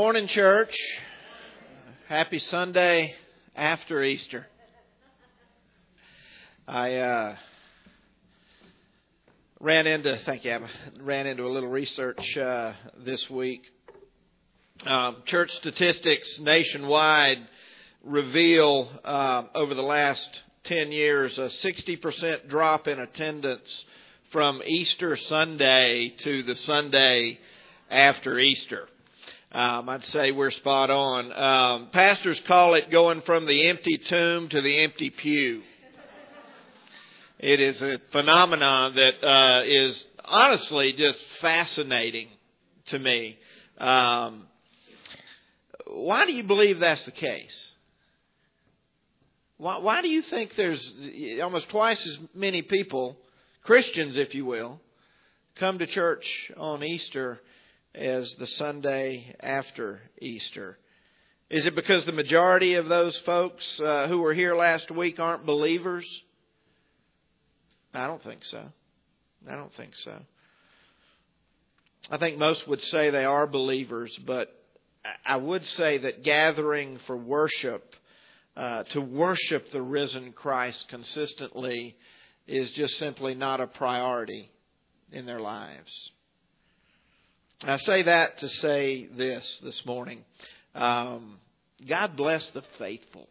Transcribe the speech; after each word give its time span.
Morning, 0.00 0.28
church. 0.28 0.76
Happy 2.06 2.38
Sunday 2.38 3.16
after 3.56 4.00
Easter. 4.00 4.46
I 6.68 6.94
uh, 6.94 7.36
ran 9.58 9.88
into 9.88 10.16
thank 10.18 10.44
you, 10.44 10.52
Abba, 10.52 10.68
ran 11.00 11.26
into 11.26 11.44
a 11.46 11.50
little 11.50 11.68
research 11.68 12.36
uh, 12.36 12.74
this 13.04 13.28
week. 13.28 13.62
Um, 14.86 15.16
church 15.24 15.50
statistics 15.56 16.38
nationwide 16.38 17.38
reveal 18.04 18.88
uh, 19.04 19.46
over 19.56 19.74
the 19.74 19.82
last 19.82 20.42
ten 20.62 20.92
years 20.92 21.36
a 21.38 21.50
sixty 21.50 21.96
percent 21.96 22.48
drop 22.48 22.86
in 22.86 23.00
attendance 23.00 23.84
from 24.30 24.62
Easter 24.64 25.16
Sunday 25.16 26.14
to 26.18 26.44
the 26.44 26.54
Sunday 26.54 27.40
after 27.90 28.38
Easter. 28.38 28.86
Um, 29.50 29.88
I'd 29.88 30.04
say 30.04 30.30
we're 30.30 30.50
spot 30.50 30.90
on. 30.90 31.32
Um, 31.32 31.88
pastors 31.90 32.38
call 32.40 32.74
it 32.74 32.90
going 32.90 33.22
from 33.22 33.46
the 33.46 33.68
empty 33.68 33.96
tomb 33.96 34.50
to 34.50 34.60
the 34.60 34.80
empty 34.80 35.08
pew. 35.08 35.62
It 37.38 37.58
is 37.58 37.80
a 37.80 37.98
phenomenon 38.12 38.96
that 38.96 39.24
uh, 39.24 39.62
is 39.64 40.06
honestly 40.22 40.92
just 40.92 41.18
fascinating 41.40 42.28
to 42.88 42.98
me. 42.98 43.38
Um, 43.78 44.48
why 45.86 46.26
do 46.26 46.34
you 46.34 46.44
believe 46.44 46.80
that's 46.80 47.06
the 47.06 47.12
case? 47.12 47.70
Why, 49.56 49.78
why 49.78 50.02
do 50.02 50.10
you 50.10 50.20
think 50.20 50.56
there's 50.56 50.92
almost 51.42 51.70
twice 51.70 52.06
as 52.06 52.18
many 52.34 52.60
people, 52.60 53.16
Christians 53.62 54.18
if 54.18 54.34
you 54.34 54.44
will, 54.44 54.78
come 55.56 55.78
to 55.78 55.86
church 55.86 56.50
on 56.58 56.84
Easter 56.84 57.40
as 57.94 58.34
the 58.34 58.46
Sunday 58.46 59.34
after 59.40 60.00
Easter? 60.20 60.78
Is 61.50 61.66
it 61.66 61.74
because 61.74 62.04
the 62.04 62.12
majority 62.12 62.74
of 62.74 62.88
those 62.88 63.18
folks 63.20 63.80
uh, 63.80 64.06
who 64.08 64.18
were 64.18 64.34
here 64.34 64.54
last 64.54 64.90
week 64.90 65.18
aren't 65.18 65.46
believers? 65.46 66.06
I 67.94 68.06
don't 68.06 68.22
think 68.22 68.44
so. 68.44 68.62
I 69.48 69.54
don't 69.54 69.74
think 69.74 69.94
so. 69.96 70.18
I 72.10 72.18
think 72.18 72.38
most 72.38 72.68
would 72.68 72.82
say 72.82 73.10
they 73.10 73.24
are 73.24 73.46
believers, 73.46 74.16
but 74.26 74.54
I 75.24 75.36
would 75.36 75.64
say 75.66 75.98
that 75.98 76.22
gathering 76.22 76.98
for 77.06 77.16
worship, 77.16 77.94
uh, 78.56 78.84
to 78.84 79.00
worship 79.00 79.70
the 79.70 79.82
risen 79.82 80.32
Christ 80.32 80.88
consistently, 80.88 81.96
is 82.46 82.70
just 82.72 82.98
simply 82.98 83.34
not 83.34 83.60
a 83.60 83.66
priority 83.66 84.50
in 85.12 85.26
their 85.26 85.40
lives. 85.40 86.10
I 87.64 87.76
say 87.78 88.02
that 88.02 88.38
to 88.38 88.48
say 88.48 89.06
this 89.06 89.58
this 89.64 89.84
morning. 89.84 90.24
Um, 90.76 91.38
God 91.88 92.16
bless 92.16 92.48
the 92.50 92.62
faithful. 92.78 93.28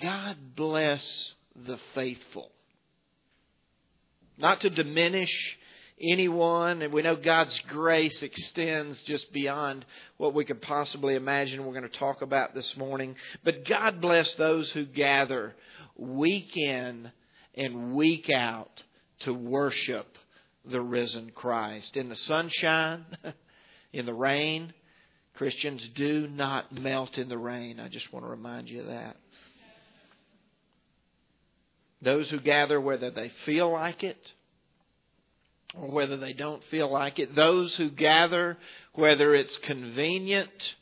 God 0.00 0.36
bless 0.54 1.34
the 1.56 1.78
faithful. 1.94 2.52
Not 4.38 4.60
to 4.60 4.70
diminish 4.70 5.58
anyone, 6.00 6.82
and 6.82 6.92
we 6.92 7.02
know 7.02 7.16
God's 7.16 7.58
grace 7.68 8.22
extends 8.22 9.02
just 9.02 9.32
beyond 9.32 9.84
what 10.18 10.34
we 10.34 10.44
could 10.44 10.62
possibly 10.62 11.16
imagine 11.16 11.64
we're 11.64 11.72
going 11.72 11.82
to 11.82 11.98
talk 11.98 12.22
about 12.22 12.54
this 12.54 12.76
morning. 12.76 13.16
But 13.42 13.64
God 13.64 14.00
bless 14.00 14.32
those 14.34 14.70
who 14.70 14.84
gather 14.86 15.56
week 15.96 16.56
in 16.56 17.10
and 17.54 17.94
week 17.94 18.30
out 18.30 18.82
to 19.20 19.32
worship 19.32 20.18
the 20.64 20.80
risen 20.80 21.30
Christ. 21.34 21.96
In 21.96 22.08
the 22.08 22.16
sunshine, 22.16 23.04
in 23.92 24.06
the 24.06 24.14
rain, 24.14 24.72
Christians 25.34 25.88
do 25.94 26.28
not 26.28 26.72
melt 26.72 27.18
in 27.18 27.28
the 27.28 27.38
rain. 27.38 27.80
I 27.80 27.88
just 27.88 28.12
want 28.12 28.24
to 28.24 28.30
remind 28.30 28.68
you 28.68 28.82
of 28.82 28.86
that. 28.88 29.16
Those 32.00 32.30
who 32.30 32.40
gather, 32.40 32.80
whether 32.80 33.10
they 33.10 33.30
feel 33.44 33.70
like 33.70 34.02
it 34.02 34.32
or 35.74 35.88
whether 35.88 36.16
they 36.16 36.32
don't 36.32 36.62
feel 36.64 36.90
like 36.90 37.18
it, 37.18 37.34
those 37.34 37.74
who 37.76 37.90
gather, 37.90 38.58
whether 38.94 39.34
it's 39.34 39.56
convenient 39.58 40.74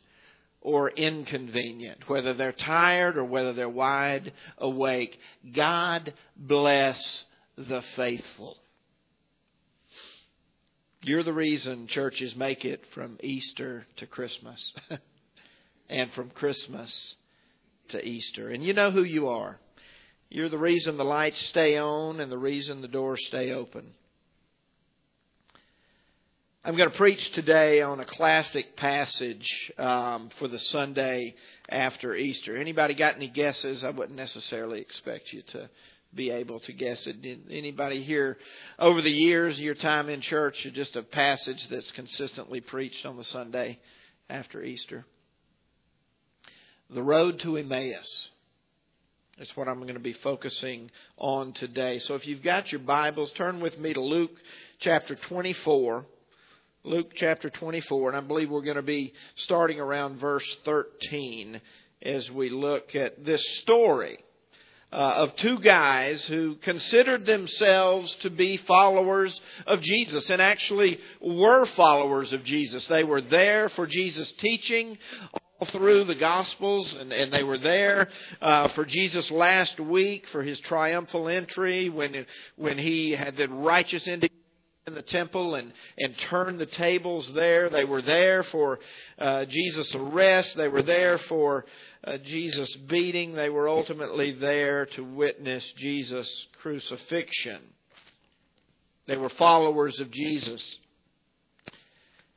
or 0.60 0.90
inconvenient, 0.90 2.08
whether 2.08 2.34
they're 2.34 2.52
tired 2.52 3.16
or 3.16 3.24
whether 3.24 3.52
they're 3.52 3.68
wide 3.68 4.32
awake. 4.58 5.18
God 5.54 6.12
bless 6.36 7.24
the 7.56 7.82
faithful. 7.96 8.56
You're 11.02 11.22
the 11.22 11.32
reason 11.32 11.86
churches 11.86 12.36
make 12.36 12.64
it 12.64 12.84
from 12.92 13.16
Easter 13.22 13.86
to 13.96 14.06
Christmas 14.06 14.74
and 15.88 16.12
from 16.12 16.28
Christmas 16.30 17.16
to 17.88 18.04
Easter. 18.04 18.50
And 18.50 18.62
you 18.62 18.74
know 18.74 18.90
who 18.90 19.02
you 19.02 19.28
are. 19.28 19.58
You're 20.28 20.50
the 20.50 20.58
reason 20.58 20.96
the 20.96 21.04
lights 21.04 21.40
stay 21.46 21.78
on 21.78 22.20
and 22.20 22.30
the 22.30 22.38
reason 22.38 22.82
the 22.82 22.88
doors 22.88 23.26
stay 23.26 23.50
open. 23.50 23.94
I'm 26.62 26.76
going 26.76 26.90
to 26.90 26.96
preach 26.96 27.30
today 27.30 27.80
on 27.80 28.00
a 28.00 28.04
classic 28.04 28.76
passage 28.76 29.72
um, 29.78 30.28
for 30.38 30.46
the 30.46 30.58
Sunday 30.58 31.34
after 31.70 32.14
Easter. 32.14 32.54
Anybody 32.54 32.92
got 32.92 33.16
any 33.16 33.28
guesses? 33.28 33.82
I 33.82 33.88
wouldn't 33.88 34.18
necessarily 34.18 34.78
expect 34.82 35.32
you 35.32 35.40
to 35.40 35.70
be 36.14 36.28
able 36.28 36.60
to 36.60 36.74
guess 36.74 37.06
it. 37.06 37.16
Anybody 37.48 38.02
here 38.02 38.36
over 38.78 39.00
the 39.00 39.10
years, 39.10 39.58
your 39.58 39.74
time 39.74 40.10
in 40.10 40.20
church, 40.20 40.68
just 40.74 40.96
a 40.96 41.02
passage 41.02 41.66
that's 41.68 41.90
consistently 41.92 42.60
preached 42.60 43.06
on 43.06 43.16
the 43.16 43.24
Sunday 43.24 43.78
after 44.28 44.62
Easter? 44.62 45.06
The 46.90 47.02
road 47.02 47.40
to 47.40 47.56
Emmaus. 47.56 48.28
That's 49.38 49.56
what 49.56 49.66
I'm 49.66 49.80
going 49.80 49.94
to 49.94 49.98
be 49.98 50.12
focusing 50.12 50.90
on 51.16 51.54
today. 51.54 52.00
So 52.00 52.16
if 52.16 52.26
you've 52.26 52.42
got 52.42 52.70
your 52.70 52.82
Bibles, 52.82 53.32
turn 53.32 53.60
with 53.60 53.78
me 53.78 53.94
to 53.94 54.00
Luke 54.02 54.36
chapter 54.78 55.14
24. 55.14 56.04
Luke 56.82 57.12
chapter 57.14 57.50
24, 57.50 58.08
and 58.08 58.16
I 58.16 58.26
believe 58.26 58.48
we're 58.48 58.62
going 58.62 58.76
to 58.76 58.82
be 58.82 59.12
starting 59.34 59.78
around 59.78 60.18
verse 60.18 60.46
13 60.64 61.60
as 62.00 62.30
we 62.30 62.48
look 62.48 62.94
at 62.94 63.22
this 63.22 63.44
story 63.58 64.18
uh, 64.90 64.96
of 64.96 65.36
two 65.36 65.58
guys 65.58 66.22
who 66.22 66.54
considered 66.54 67.26
themselves 67.26 68.14
to 68.22 68.30
be 68.30 68.56
followers 68.56 69.38
of 69.66 69.82
Jesus 69.82 70.30
and 70.30 70.40
actually 70.40 70.98
were 71.20 71.66
followers 71.66 72.32
of 72.32 72.44
Jesus. 72.44 72.86
They 72.86 73.04
were 73.04 73.20
there 73.20 73.68
for 73.68 73.86
Jesus' 73.86 74.32
teaching 74.38 74.96
all 75.34 75.68
through 75.68 76.04
the 76.04 76.14
Gospels, 76.14 76.94
and, 76.94 77.12
and 77.12 77.30
they 77.30 77.42
were 77.42 77.58
there 77.58 78.08
uh, 78.40 78.68
for 78.68 78.86
Jesus' 78.86 79.30
last 79.30 79.78
week 79.78 80.26
for 80.28 80.42
his 80.42 80.58
triumphal 80.60 81.28
entry 81.28 81.90
when 81.90 82.24
when 82.56 82.78
he 82.78 83.10
had 83.10 83.36
the 83.36 83.50
righteous 83.50 84.08
indication 84.08 84.39
in 84.86 84.94
the 84.94 85.02
temple 85.02 85.54
and, 85.54 85.72
and 85.98 86.16
turned 86.18 86.58
the 86.58 86.66
tables 86.66 87.30
there. 87.34 87.68
They 87.68 87.84
were 87.84 88.02
there 88.02 88.42
for 88.44 88.78
uh, 89.18 89.44
Jesus' 89.44 89.94
arrest. 89.94 90.56
They 90.56 90.68
were 90.68 90.82
there 90.82 91.18
for 91.18 91.66
uh, 92.04 92.16
Jesus' 92.18 92.74
beating. 92.88 93.34
They 93.34 93.50
were 93.50 93.68
ultimately 93.68 94.32
there 94.32 94.86
to 94.86 95.04
witness 95.04 95.64
Jesus' 95.76 96.46
crucifixion. 96.62 97.60
They 99.06 99.16
were 99.16 99.28
followers 99.30 100.00
of 100.00 100.10
Jesus. 100.10 100.76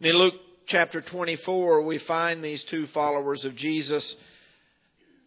In 0.01 0.13
Luke 0.13 0.35
chapter 0.65 1.01
24, 1.01 1.83
we 1.83 1.97
find 1.99 2.43
these 2.43 2.63
two 2.65 2.87
followers 2.87 3.45
of 3.45 3.55
Jesus 3.55 4.15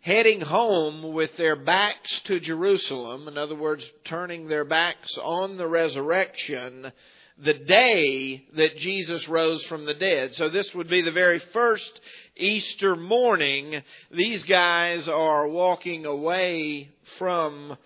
heading 0.06 0.40
home 0.40 1.02
with 1.14 1.36
their 1.36 1.56
backs 1.56 2.20
to 2.20 2.38
Jerusalem, 2.38 3.26
in 3.26 3.36
other 3.36 3.56
words, 3.56 3.84
turning 4.04 4.46
their 4.46 4.64
backs 4.64 5.12
on 5.20 5.56
the 5.56 5.66
resurrection, 5.66 6.92
the 7.38 7.54
day 7.54 8.46
that 8.54 8.76
Jesus 8.76 9.26
rose 9.28 9.64
from 9.64 9.84
the 9.84 9.94
dead. 9.94 10.32
So 10.36 10.48
this 10.48 10.72
would 10.76 10.88
be 10.88 11.02
the 11.02 11.10
very 11.10 11.40
first 11.52 12.00
Easter 12.36 12.94
morning. 12.94 13.82
These 14.12 14.44
guys 14.44 15.08
are 15.08 15.48
walking 15.48 16.06
away 16.06 16.90
from 17.18 17.76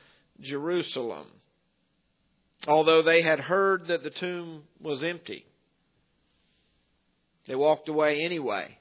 Jerusalem. 0.42 1.26
Although 2.68 3.00
they 3.00 3.22
had 3.22 3.40
heard 3.40 3.86
that 3.86 4.02
the 4.02 4.10
tomb 4.10 4.64
was 4.78 5.02
empty. 5.02 5.46
They 7.48 7.54
walked 7.54 7.88
away 7.88 8.20
anyway, 8.20 8.76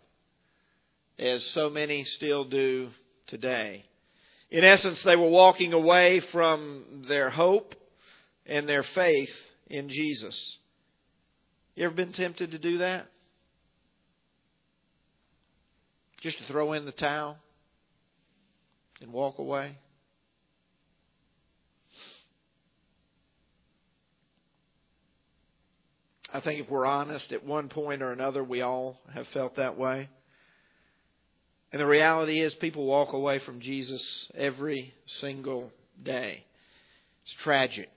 as 1.17 1.45
so 1.45 1.69
many 1.69 2.03
still 2.03 2.43
do 2.43 2.89
today. 3.29 3.85
In 4.51 4.63
essence, 4.63 5.01
they 5.03 5.15
were 5.15 5.29
walking 5.29 5.73
away 5.73 6.19
from 6.31 7.05
their 7.07 7.29
hope 7.29 7.75
and 8.45 8.67
their 8.67 8.83
faith 8.83 9.29
in 9.67 9.89
Jesus. 9.89 10.57
You 11.75 11.85
ever 11.85 11.93
been 11.93 12.13
tempted 12.13 12.51
to 12.51 12.57
do 12.57 12.79
that? 12.79 13.07
Just 16.21 16.39
to 16.39 16.43
throw 16.45 16.73
in 16.73 16.85
the 16.85 16.91
towel 16.91 17.37
and 19.01 19.13
walk 19.13 19.37
away? 19.37 19.77
I 26.31 26.41
think 26.41 26.59
if 26.59 26.69
we're 26.69 26.85
honest, 26.85 27.31
at 27.31 27.43
one 27.43 27.69
point 27.69 28.01
or 28.01 28.11
another, 28.11 28.43
we 28.43 28.61
all 28.61 28.99
have 29.13 29.27
felt 29.29 29.55
that 29.55 29.77
way. 29.77 30.09
And 31.71 31.79
the 31.79 31.85
reality 31.85 32.39
is, 32.39 32.53
people 32.55 32.85
walk 32.85 33.13
away 33.13 33.39
from 33.39 33.59
Jesus 33.59 34.31
every 34.35 34.93
single 35.05 35.71
day. 36.01 36.45
It's 37.23 37.33
tragic. 37.43 37.89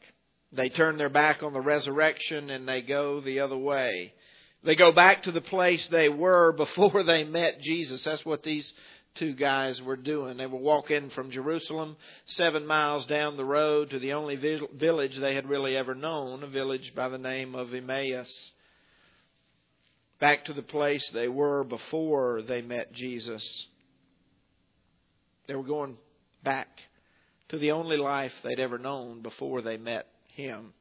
They 0.53 0.69
turn 0.69 0.99
their 0.99 1.09
back 1.09 1.43
on 1.43 1.55
the 1.55 1.61
resurrection 1.61 2.51
and 2.51 2.69
they 2.69 2.83
go 2.83 3.21
the 3.21 3.41
other 3.41 3.57
way. 3.57 4.13
They 4.63 4.75
go 4.77 4.93
back 4.93 5.23
to 5.23 5.33
the 5.33 5.41
place 5.41 5.87
they 5.89 6.09
were 6.11 6.53
before 6.57 7.03
they 7.03 7.25
met 7.25 7.61
Jesus. 7.61 8.05
That's 8.05 8.25
what 8.27 8.43
these 8.43 8.73
two 9.15 9.35
guys 9.35 9.81
were 9.81 9.97
doing. 9.97 10.37
They 10.37 10.47
were 10.47 10.59
walking 10.59 11.11
from 11.11 11.31
Jerusalem, 11.31 11.97
seven 12.27 12.67
miles 12.67 13.07
down 13.07 13.37
the 13.37 13.45
road, 13.45 13.91
to 13.91 13.99
the 13.99 14.15
only 14.15 14.37
village 14.37 15.17
they 15.17 15.35
had 15.35 15.49
really 15.49 15.77
ever 15.77 15.95
known, 15.95 16.43
a 16.43 16.47
village 16.47 16.95
by 16.95 17.09
the 17.09 17.19
name 17.19 17.55
of 17.55 17.75
Emmaus. 17.75 18.53
Back 20.23 20.45
to 20.45 20.53
the 20.53 20.63
place 20.63 21.11
they 21.13 21.27
were 21.27 21.65
before 21.65 22.43
they 22.43 22.63
met 22.63 22.93
Jesus. 22.93 23.67
They 25.49 25.57
were 25.57 25.65
going 25.65 25.97
back 26.45 26.69
to 27.49 27.59
the 27.59 27.73
only 27.73 27.97
life 27.97 28.33
they'd 28.45 28.61
ever 28.61 28.79
known 28.79 29.23
before 29.23 29.63
they 29.63 29.79
met 29.79 30.07
Him. 30.37 30.75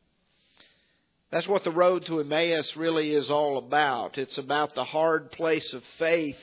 That's 1.31 1.47
what 1.47 1.63
the 1.63 1.71
road 1.71 2.05
to 2.05 2.19
Emmaus 2.19 2.75
really 2.75 3.15
is 3.15 3.31
all 3.31 3.57
about. 3.57 4.19
It's 4.19 4.37
about 4.37 4.75
the 4.75 4.83
hard 4.83 5.31
place 5.31 5.73
of 5.73 5.81
faith 5.97 6.37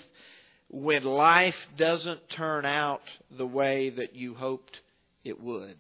when 0.68 1.04
life 1.04 1.54
doesn't 1.76 2.28
turn 2.30 2.64
out 2.64 3.02
the 3.30 3.46
way 3.46 3.90
that 3.90 4.16
you 4.16 4.34
hoped 4.34 4.80
it 5.22 5.40
would. 5.40 5.76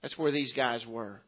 That's 0.00 0.16
where 0.16 0.30
these 0.30 0.52
guys 0.52 0.86
were. 0.86 1.20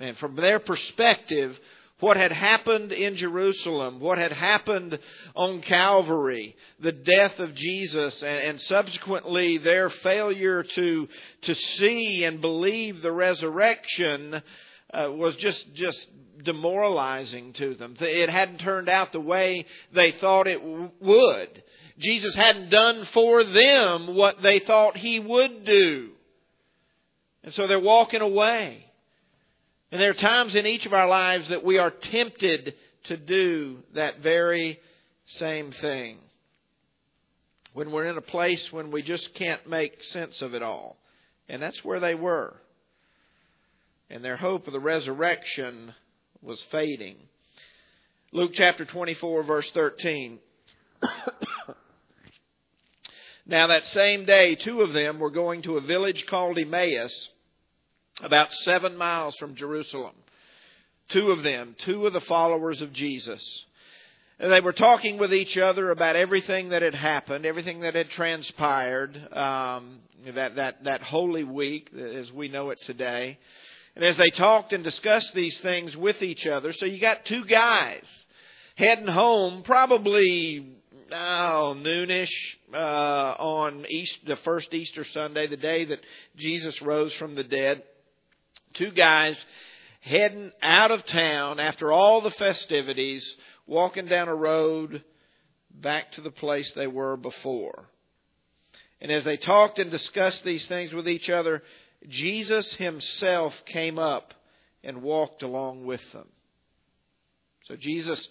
And 0.00 0.16
from 0.16 0.36
their 0.36 0.58
perspective, 0.58 1.60
what 2.02 2.16
had 2.16 2.32
happened 2.32 2.90
in 2.90 3.14
Jerusalem, 3.14 4.00
what 4.00 4.18
had 4.18 4.32
happened 4.32 4.98
on 5.36 5.62
Calvary, 5.62 6.56
the 6.80 6.90
death 6.90 7.38
of 7.38 7.54
Jesus, 7.54 8.24
and, 8.24 8.42
and, 8.42 8.60
subsequently 8.60 9.58
their 9.58 9.88
failure 9.88 10.64
to, 10.64 11.08
to 11.42 11.54
see 11.54 12.24
and 12.24 12.40
believe 12.40 13.02
the 13.02 13.12
resurrection 13.12 14.42
uh, 14.92 15.12
was 15.12 15.36
just, 15.36 15.72
just 15.74 16.08
demoralizing 16.42 17.52
to 17.52 17.74
them. 17.74 17.94
It 18.00 18.28
hadn't 18.28 18.58
turned 18.58 18.88
out 18.88 19.12
the 19.12 19.20
way 19.20 19.64
they 19.94 20.10
thought 20.10 20.48
it 20.48 20.58
w- 20.60 20.90
would. 21.00 21.62
Jesus 21.98 22.34
hadn't 22.34 22.70
done 22.70 23.04
for 23.12 23.44
them 23.44 24.16
what 24.16 24.42
they 24.42 24.58
thought 24.58 24.96
He 24.96 25.20
would 25.20 25.64
do. 25.64 26.10
And 27.44 27.54
so 27.54 27.68
they're 27.68 27.78
walking 27.78 28.22
away. 28.22 28.91
And 29.92 30.00
there 30.00 30.10
are 30.10 30.14
times 30.14 30.54
in 30.54 30.66
each 30.66 30.86
of 30.86 30.94
our 30.94 31.06
lives 31.06 31.50
that 31.50 31.62
we 31.62 31.76
are 31.76 31.90
tempted 31.90 32.74
to 33.04 33.16
do 33.18 33.80
that 33.94 34.20
very 34.20 34.80
same 35.26 35.70
thing. 35.70 36.18
When 37.74 37.92
we're 37.92 38.06
in 38.06 38.16
a 38.16 38.22
place 38.22 38.72
when 38.72 38.90
we 38.90 39.02
just 39.02 39.34
can't 39.34 39.68
make 39.68 40.02
sense 40.02 40.40
of 40.40 40.54
it 40.54 40.62
all. 40.62 40.96
And 41.46 41.60
that's 41.60 41.84
where 41.84 42.00
they 42.00 42.14
were. 42.14 42.56
And 44.08 44.24
their 44.24 44.38
hope 44.38 44.66
of 44.66 44.72
the 44.72 44.80
resurrection 44.80 45.92
was 46.40 46.62
fading. 46.70 47.16
Luke 48.32 48.52
chapter 48.54 48.86
24, 48.86 49.42
verse 49.42 49.70
13. 49.72 50.38
Now, 53.44 53.66
that 53.66 53.86
same 53.88 54.24
day, 54.24 54.54
two 54.54 54.82
of 54.82 54.92
them 54.92 55.18
were 55.18 55.28
going 55.28 55.62
to 55.62 55.76
a 55.76 55.80
village 55.80 56.26
called 56.26 56.58
Emmaus, 56.58 57.28
about 58.22 58.52
seven 58.52 58.96
miles 58.96 59.36
from 59.36 59.54
Jerusalem. 59.54 60.14
Two 61.08 61.30
of 61.30 61.42
them, 61.42 61.74
two 61.78 62.06
of 62.06 62.12
the 62.12 62.20
followers 62.20 62.80
of 62.80 62.92
Jesus. 62.92 63.42
And 64.38 64.50
they 64.50 64.60
were 64.60 64.72
talking 64.72 65.18
with 65.18 65.34
each 65.34 65.58
other 65.58 65.90
about 65.90 66.16
everything 66.16 66.70
that 66.70 66.82
had 66.82 66.94
happened, 66.94 67.44
everything 67.44 67.80
that 67.80 67.94
had 67.94 68.10
transpired, 68.10 69.16
um, 69.32 69.98
that, 70.34 70.56
that, 70.56 70.84
that 70.84 71.02
Holy 71.02 71.44
Week, 71.44 71.90
as 71.94 72.32
we 72.32 72.48
know 72.48 72.70
it 72.70 72.80
today. 72.82 73.38
And 73.94 74.04
as 74.04 74.16
they 74.16 74.30
talked 74.30 74.72
and 74.72 74.82
discussed 74.82 75.34
these 75.34 75.58
things 75.60 75.96
with 75.96 76.22
each 76.22 76.46
other, 76.46 76.72
so 76.72 76.86
you 76.86 76.98
got 76.98 77.26
two 77.26 77.44
guys 77.44 78.08
heading 78.76 79.06
home, 79.06 79.62
probably 79.64 80.76
oh, 81.12 81.76
noonish 81.78 82.32
uh, 82.72 83.34
on 83.38 83.84
East, 83.88 84.18
the 84.26 84.36
first 84.36 84.72
Easter 84.72 85.04
Sunday, 85.04 85.46
the 85.46 85.56
day 85.56 85.84
that 85.84 86.00
Jesus 86.36 86.80
rose 86.80 87.12
from 87.14 87.34
the 87.34 87.44
dead. 87.44 87.82
Two 88.74 88.90
guys 88.90 89.44
heading 90.00 90.50
out 90.62 90.90
of 90.90 91.04
town 91.06 91.60
after 91.60 91.92
all 91.92 92.20
the 92.20 92.30
festivities, 92.32 93.36
walking 93.66 94.06
down 94.06 94.28
a 94.28 94.34
road 94.34 95.04
back 95.70 96.12
to 96.12 96.20
the 96.20 96.30
place 96.30 96.72
they 96.72 96.86
were 96.86 97.16
before. 97.16 97.84
And 99.00 99.10
as 99.10 99.24
they 99.24 99.36
talked 99.36 99.78
and 99.78 99.90
discussed 99.90 100.44
these 100.44 100.66
things 100.66 100.92
with 100.92 101.08
each 101.08 101.30
other, 101.30 101.62
Jesus 102.08 102.72
himself 102.74 103.54
came 103.66 103.98
up 103.98 104.34
and 104.84 105.02
walked 105.02 105.42
along 105.42 105.86
with 105.86 106.00
them. 106.12 106.28
So 107.64 107.76
Jesus 107.76 108.28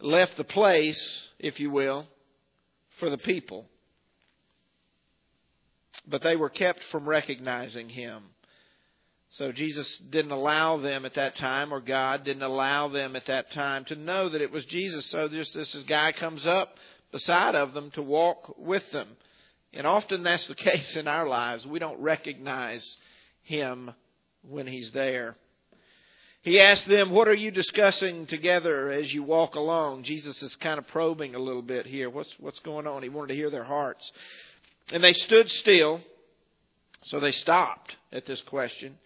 left 0.00 0.36
the 0.36 0.44
place, 0.44 1.28
if 1.38 1.60
you 1.60 1.70
will, 1.70 2.06
for 2.98 3.10
the 3.10 3.18
people. 3.18 3.66
But 6.06 6.22
they 6.22 6.36
were 6.36 6.48
kept 6.48 6.82
from 6.84 7.08
recognizing 7.08 7.88
him. 7.88 8.22
So 9.32 9.52
Jesus 9.52 9.98
didn't 10.10 10.32
allow 10.32 10.78
them 10.78 11.04
at 11.04 11.14
that 11.14 11.36
time, 11.36 11.72
or 11.72 11.80
God 11.80 12.24
didn't 12.24 12.42
allow 12.42 12.88
them 12.88 13.14
at 13.14 13.26
that 13.26 13.52
time 13.52 13.84
to 13.86 13.94
know 13.94 14.28
that 14.28 14.40
it 14.40 14.50
was 14.50 14.64
Jesus. 14.64 15.06
So 15.06 15.28
just 15.28 15.54
this 15.54 15.72
guy 15.88 16.12
comes 16.12 16.46
up 16.46 16.76
beside 17.12 17.54
of 17.54 17.72
them 17.72 17.90
to 17.92 18.02
walk 18.02 18.54
with 18.58 18.90
them. 18.90 19.08
And 19.72 19.86
often 19.86 20.24
that's 20.24 20.48
the 20.48 20.54
case 20.56 20.96
in 20.96 21.06
our 21.06 21.28
lives. 21.28 21.64
We 21.64 21.78
don't 21.78 22.00
recognize 22.00 22.96
him 23.42 23.92
when 24.42 24.66
he's 24.66 24.90
there. 24.90 25.36
He 26.42 26.58
asked 26.58 26.88
them, 26.88 27.10
What 27.10 27.28
are 27.28 27.34
you 27.34 27.50
discussing 27.50 28.26
together 28.26 28.90
as 28.90 29.12
you 29.12 29.22
walk 29.22 29.54
along? 29.54 30.04
Jesus 30.04 30.42
is 30.42 30.56
kind 30.56 30.78
of 30.78 30.86
probing 30.88 31.34
a 31.34 31.38
little 31.38 31.62
bit 31.62 31.86
here. 31.86 32.08
What's, 32.08 32.34
what's 32.40 32.60
going 32.60 32.86
on? 32.86 33.02
He 33.02 33.10
wanted 33.10 33.28
to 33.28 33.34
hear 33.34 33.50
their 33.50 33.64
hearts. 33.64 34.10
And 34.90 35.04
they 35.04 35.12
stood 35.12 35.50
still, 35.50 36.00
so 37.04 37.20
they 37.20 37.32
stopped 37.32 37.96
at 38.10 38.26
this 38.26 38.40
question. 38.42 38.96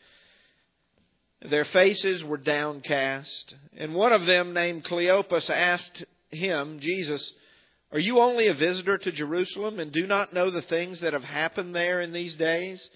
Their 1.48 1.66
faces 1.66 2.24
were 2.24 2.38
downcast. 2.38 3.54
And 3.76 3.94
one 3.94 4.12
of 4.12 4.26
them, 4.26 4.54
named 4.54 4.84
Cleopas, 4.84 5.50
asked 5.50 6.04
him, 6.30 6.78
Jesus, 6.80 7.32
Are 7.92 7.98
you 7.98 8.20
only 8.20 8.48
a 8.48 8.54
visitor 8.54 8.96
to 8.96 9.12
Jerusalem 9.12 9.78
and 9.78 9.92
do 9.92 10.06
not 10.06 10.32
know 10.32 10.50
the 10.50 10.62
things 10.62 11.00
that 11.00 11.12
have 11.12 11.24
happened 11.24 11.74
there 11.74 12.00
in 12.00 12.12
these 12.12 12.34
days? 12.34 12.88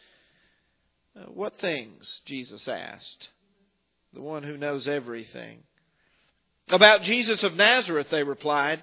Uh, 1.15 1.25
what 1.27 1.61
things? 1.61 2.21
Jesus 2.25 2.67
asked 2.67 3.29
the 4.15 4.23
one 4.23 4.43
who 4.43 4.57
knows 4.57 4.89
everything. 4.89 5.59
About 6.71 7.03
Jesus 7.03 7.43
of 7.43 7.55
Nazareth, 7.55 8.09
they 8.11 8.23
replied. 8.23 8.83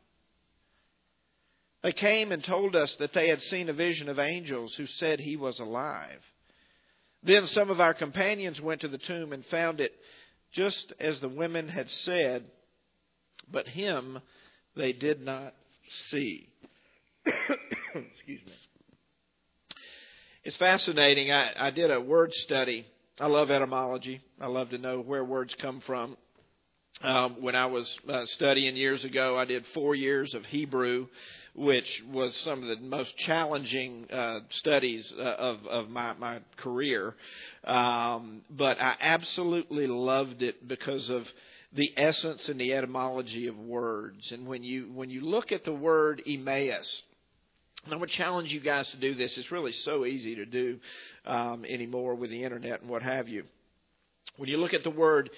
They 1.83 1.91
came 1.91 2.31
and 2.31 2.43
told 2.43 2.75
us 2.75 2.95
that 2.95 3.13
they 3.13 3.29
had 3.29 3.41
seen 3.41 3.69
a 3.69 3.73
vision 3.73 4.07
of 4.07 4.19
angels 4.19 4.75
who 4.75 4.85
said 4.85 5.19
he 5.19 5.35
was 5.35 5.59
alive. 5.59 6.21
Then 7.23 7.47
some 7.47 7.69
of 7.69 7.81
our 7.81 7.93
companions 7.93 8.61
went 8.61 8.81
to 8.81 8.87
the 8.87 8.97
tomb 8.97 9.33
and 9.33 9.45
found 9.47 9.79
it 9.81 9.93
just 10.51 10.93
as 10.99 11.19
the 11.19 11.29
women 11.29 11.67
had 11.67 11.89
said, 11.89 12.45
but 13.51 13.67
him 13.67 14.19
they 14.75 14.93
did 14.93 15.21
not 15.21 15.53
see. 16.09 16.49
Excuse 17.25 18.41
me. 18.45 18.53
It's 20.43 20.57
fascinating. 20.57 21.31
I, 21.31 21.67
I 21.67 21.69
did 21.69 21.91
a 21.91 22.01
word 22.01 22.33
study. 22.33 22.85
I 23.19 23.27
love 23.27 23.51
etymology. 23.51 24.21
I 24.39 24.47
love 24.47 24.69
to 24.69 24.77
know 24.77 24.99
where 24.99 25.23
words 25.23 25.55
come 25.55 25.81
from. 25.81 26.17
Um, 27.03 27.41
when 27.41 27.55
I 27.55 27.65
was 27.65 27.97
uh, 28.07 28.25
studying 28.25 28.75
years 28.75 29.03
ago, 29.03 29.37
I 29.37 29.45
did 29.45 29.65
four 29.73 29.95
years 29.95 30.33
of 30.35 30.45
Hebrew, 30.45 31.07
which 31.55 32.03
was 32.11 32.35
some 32.37 32.61
of 32.61 32.67
the 32.67 32.77
most 32.77 33.17
challenging 33.17 34.07
uh, 34.11 34.41
studies 34.49 35.11
uh, 35.17 35.21
of 35.21 35.65
of 35.65 35.89
my 35.89 36.13
my 36.13 36.39
career. 36.57 37.15
Um, 37.63 38.41
but 38.51 38.79
I 38.79 38.95
absolutely 38.99 39.87
loved 39.87 40.43
it 40.43 40.67
because 40.67 41.09
of 41.09 41.27
the 41.73 41.91
essence 41.97 42.49
and 42.49 42.59
the 42.59 42.73
etymology 42.73 43.47
of 43.47 43.57
words. 43.57 44.31
And 44.31 44.45
when 44.45 44.61
you 44.61 44.91
when 44.93 45.09
you 45.09 45.21
look 45.21 45.51
at 45.51 45.63
the 45.63 45.73
word 45.73 46.21
Emmaus, 46.27 47.03
and 47.83 47.93
going 47.93 48.07
to 48.07 48.13
challenge 48.13 48.53
you 48.53 48.59
guys 48.59 48.87
to 48.89 48.97
do 48.97 49.15
this. 49.15 49.37
It's 49.39 49.51
really 49.51 49.71
so 49.71 50.05
easy 50.05 50.35
to 50.35 50.45
do 50.45 50.79
um, 51.25 51.65
anymore 51.65 52.13
with 52.13 52.29
the 52.29 52.43
internet 52.43 52.81
and 52.81 52.89
what 52.89 53.01
have 53.01 53.27
you. 53.27 53.45
When 54.37 54.49
you 54.49 54.57
look 54.57 54.73
at 54.73 54.83
the 54.83 54.91
word 54.91 55.29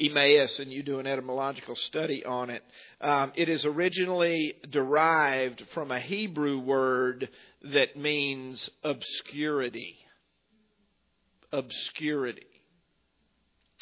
Emmaus 0.00 0.58
and 0.58 0.72
you 0.72 0.82
do 0.82 0.98
an 0.98 1.06
etymological 1.06 1.76
study 1.76 2.24
on 2.24 2.50
it, 2.50 2.62
um, 3.00 3.32
it 3.34 3.48
is 3.48 3.64
originally 3.64 4.54
derived 4.70 5.64
from 5.74 5.90
a 5.90 6.00
Hebrew 6.00 6.58
word 6.58 7.28
that 7.62 7.96
means 7.96 8.70
obscurity. 8.82 9.96
Obscurity. 11.52 12.46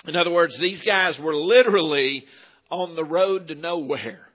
In 0.06 0.16
other 0.16 0.30
words, 0.30 0.56
these 0.58 0.80
guys 0.82 1.18
were 1.18 1.34
literally 1.34 2.24
on 2.70 2.94
the 2.94 3.04
road 3.04 3.48
to 3.48 3.54
nowhere. 3.54 4.28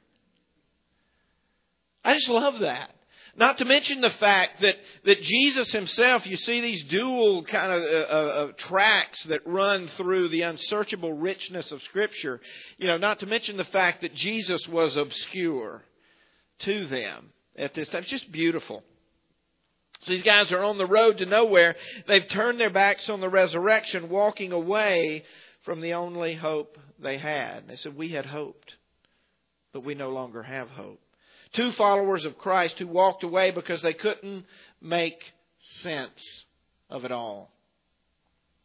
I 2.03 2.13
just 2.13 2.29
love 2.29 2.59
that. 2.59 2.91
Not 3.35 3.57
to 3.57 3.65
mention 3.65 4.01
the 4.01 4.11
fact 4.11 4.61
that, 4.61 4.75
that 5.05 5.21
Jesus 5.21 5.71
himself, 5.71 6.27
you 6.27 6.35
see 6.35 6.61
these 6.61 6.83
dual 6.83 7.43
kind 7.43 7.71
of 7.71 7.81
uh, 7.81 7.85
uh, 7.85 8.51
tracks 8.57 9.23
that 9.23 9.47
run 9.47 9.87
through 9.97 10.29
the 10.29 10.43
unsearchable 10.43 11.13
richness 11.13 11.71
of 11.71 11.81
Scripture. 11.81 12.39
You 12.77 12.87
know, 12.87 12.97
not 12.97 13.19
to 13.21 13.25
mention 13.25 13.57
the 13.57 13.63
fact 13.65 14.01
that 14.01 14.13
Jesus 14.13 14.67
was 14.67 14.97
obscure 14.97 15.81
to 16.59 16.85
them 16.85 17.31
at 17.55 17.73
this 17.73 17.89
time. 17.89 18.01
It's 18.01 18.09
just 18.09 18.31
beautiful. 18.31 18.83
So 20.01 20.13
these 20.13 20.23
guys 20.23 20.51
are 20.51 20.63
on 20.63 20.77
the 20.77 20.85
road 20.85 21.17
to 21.19 21.25
nowhere. 21.25 21.75
They've 22.07 22.27
turned 22.27 22.59
their 22.59 22.69
backs 22.69 23.09
on 23.09 23.19
the 23.19 23.29
resurrection, 23.29 24.09
walking 24.09 24.51
away 24.51 25.23
from 25.63 25.81
the 25.81 25.93
only 25.93 26.35
hope 26.35 26.77
they 26.99 27.17
had. 27.17 27.67
They 27.67 27.77
said, 27.77 27.95
We 27.95 28.09
had 28.09 28.25
hoped, 28.25 28.75
but 29.71 29.83
we 29.83 29.95
no 29.95 30.09
longer 30.09 30.43
have 30.43 30.69
hope. 30.69 30.99
Two 31.53 31.71
followers 31.71 32.25
of 32.25 32.37
Christ 32.37 32.79
who 32.79 32.87
walked 32.87 33.23
away 33.23 33.51
because 33.51 33.81
they 33.81 33.93
couldn't 33.93 34.45
make 34.81 35.21
sense 35.61 36.45
of 36.89 37.05
it 37.05 37.11
all. 37.11 37.51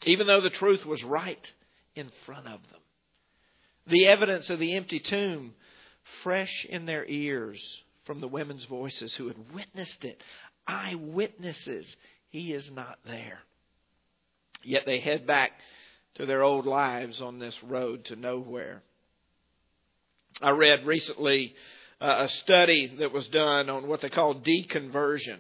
Even 0.04 0.26
though 0.26 0.40
the 0.40 0.50
truth 0.50 0.86
was 0.86 1.02
right 1.04 1.52
in 1.94 2.10
front 2.24 2.46
of 2.46 2.60
them. 2.70 2.80
The 3.88 4.06
evidence 4.06 4.50
of 4.50 4.58
the 4.58 4.76
empty 4.76 5.00
tomb 5.00 5.54
fresh 6.22 6.66
in 6.68 6.86
their 6.86 7.04
ears 7.06 7.82
from 8.04 8.20
the 8.20 8.28
women's 8.28 8.64
voices 8.64 9.14
who 9.14 9.28
had 9.28 9.52
witnessed 9.52 10.04
it. 10.04 10.22
Eyewitnesses. 10.66 11.96
He 12.30 12.52
is 12.52 12.70
not 12.70 12.98
there. 13.06 13.40
Yet 14.62 14.82
they 14.86 15.00
head 15.00 15.26
back 15.26 15.52
to 16.16 16.26
their 16.26 16.42
old 16.42 16.66
lives 16.66 17.20
on 17.20 17.38
this 17.38 17.56
road 17.62 18.06
to 18.06 18.16
nowhere. 18.16 18.82
I 20.42 20.50
read 20.50 20.86
recently 20.86 21.54
a 22.00 22.28
study 22.28 22.96
that 22.98 23.12
was 23.12 23.26
done 23.28 23.68
on 23.68 23.88
what 23.88 24.00
they 24.00 24.10
call 24.10 24.34
deconversion. 24.36 25.38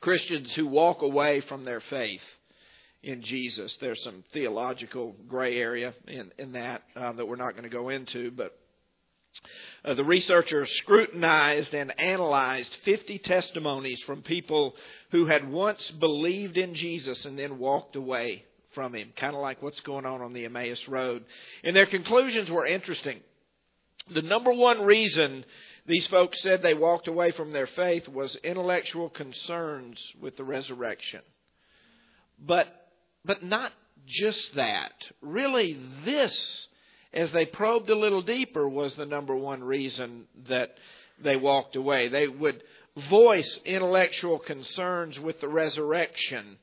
Christians 0.00 0.54
who 0.54 0.66
walk 0.66 1.02
away 1.02 1.40
from 1.40 1.64
their 1.64 1.80
faith 1.80 2.22
in 3.02 3.22
Jesus. 3.22 3.76
There's 3.78 4.02
some 4.02 4.24
theological 4.32 5.14
gray 5.28 5.58
area 5.58 5.94
in, 6.06 6.32
in 6.38 6.52
that 6.52 6.82
uh, 6.96 7.12
that 7.12 7.26
we're 7.26 7.36
not 7.36 7.52
going 7.52 7.64
to 7.64 7.68
go 7.68 7.88
into, 7.88 8.30
but 8.30 8.58
uh, 9.84 9.94
the 9.94 10.04
researchers 10.04 10.70
scrutinized 10.78 11.74
and 11.74 11.98
analyzed 12.00 12.74
50 12.84 13.18
testimonies 13.18 14.00
from 14.02 14.22
people 14.22 14.74
who 15.10 15.26
had 15.26 15.48
once 15.48 15.90
believed 15.92 16.56
in 16.56 16.74
Jesus 16.74 17.24
and 17.24 17.38
then 17.38 17.58
walked 17.58 17.96
away 17.96 18.44
from 18.74 18.94
him, 18.94 19.12
kind 19.16 19.34
of 19.34 19.40
like 19.40 19.62
what's 19.62 19.80
going 19.80 20.06
on 20.06 20.22
on 20.22 20.32
the 20.32 20.44
Emmaus 20.44 20.86
Road. 20.88 21.24
And 21.64 21.74
their 21.74 21.86
conclusions 21.86 22.50
were 22.50 22.66
interesting. 22.66 23.20
The 24.10 24.22
number 24.22 24.52
one 24.52 24.82
reason 24.82 25.44
these 25.86 26.06
folks 26.06 26.42
said 26.42 26.62
they 26.62 26.74
walked 26.74 27.08
away 27.08 27.30
from 27.30 27.52
their 27.52 27.66
faith 27.66 28.08
was 28.08 28.36
intellectual 28.36 29.08
concerns 29.08 29.98
with 30.20 30.36
the 30.36 30.44
resurrection. 30.44 31.20
But, 32.38 32.68
but 33.24 33.42
not 33.42 33.72
just 34.06 34.54
that. 34.54 34.92
Really, 35.20 35.78
this, 36.04 36.68
as 37.12 37.32
they 37.32 37.46
probed 37.46 37.90
a 37.90 37.98
little 37.98 38.22
deeper, 38.22 38.68
was 38.68 38.94
the 38.94 39.06
number 39.06 39.34
one 39.34 39.64
reason 39.64 40.26
that 40.48 40.76
they 41.22 41.36
walked 41.36 41.76
away. 41.76 42.08
They 42.08 42.28
would 42.28 42.62
voice 43.08 43.58
intellectual 43.64 44.38
concerns 44.38 45.18
with 45.18 45.40
the 45.40 45.48
resurrection 45.48 46.58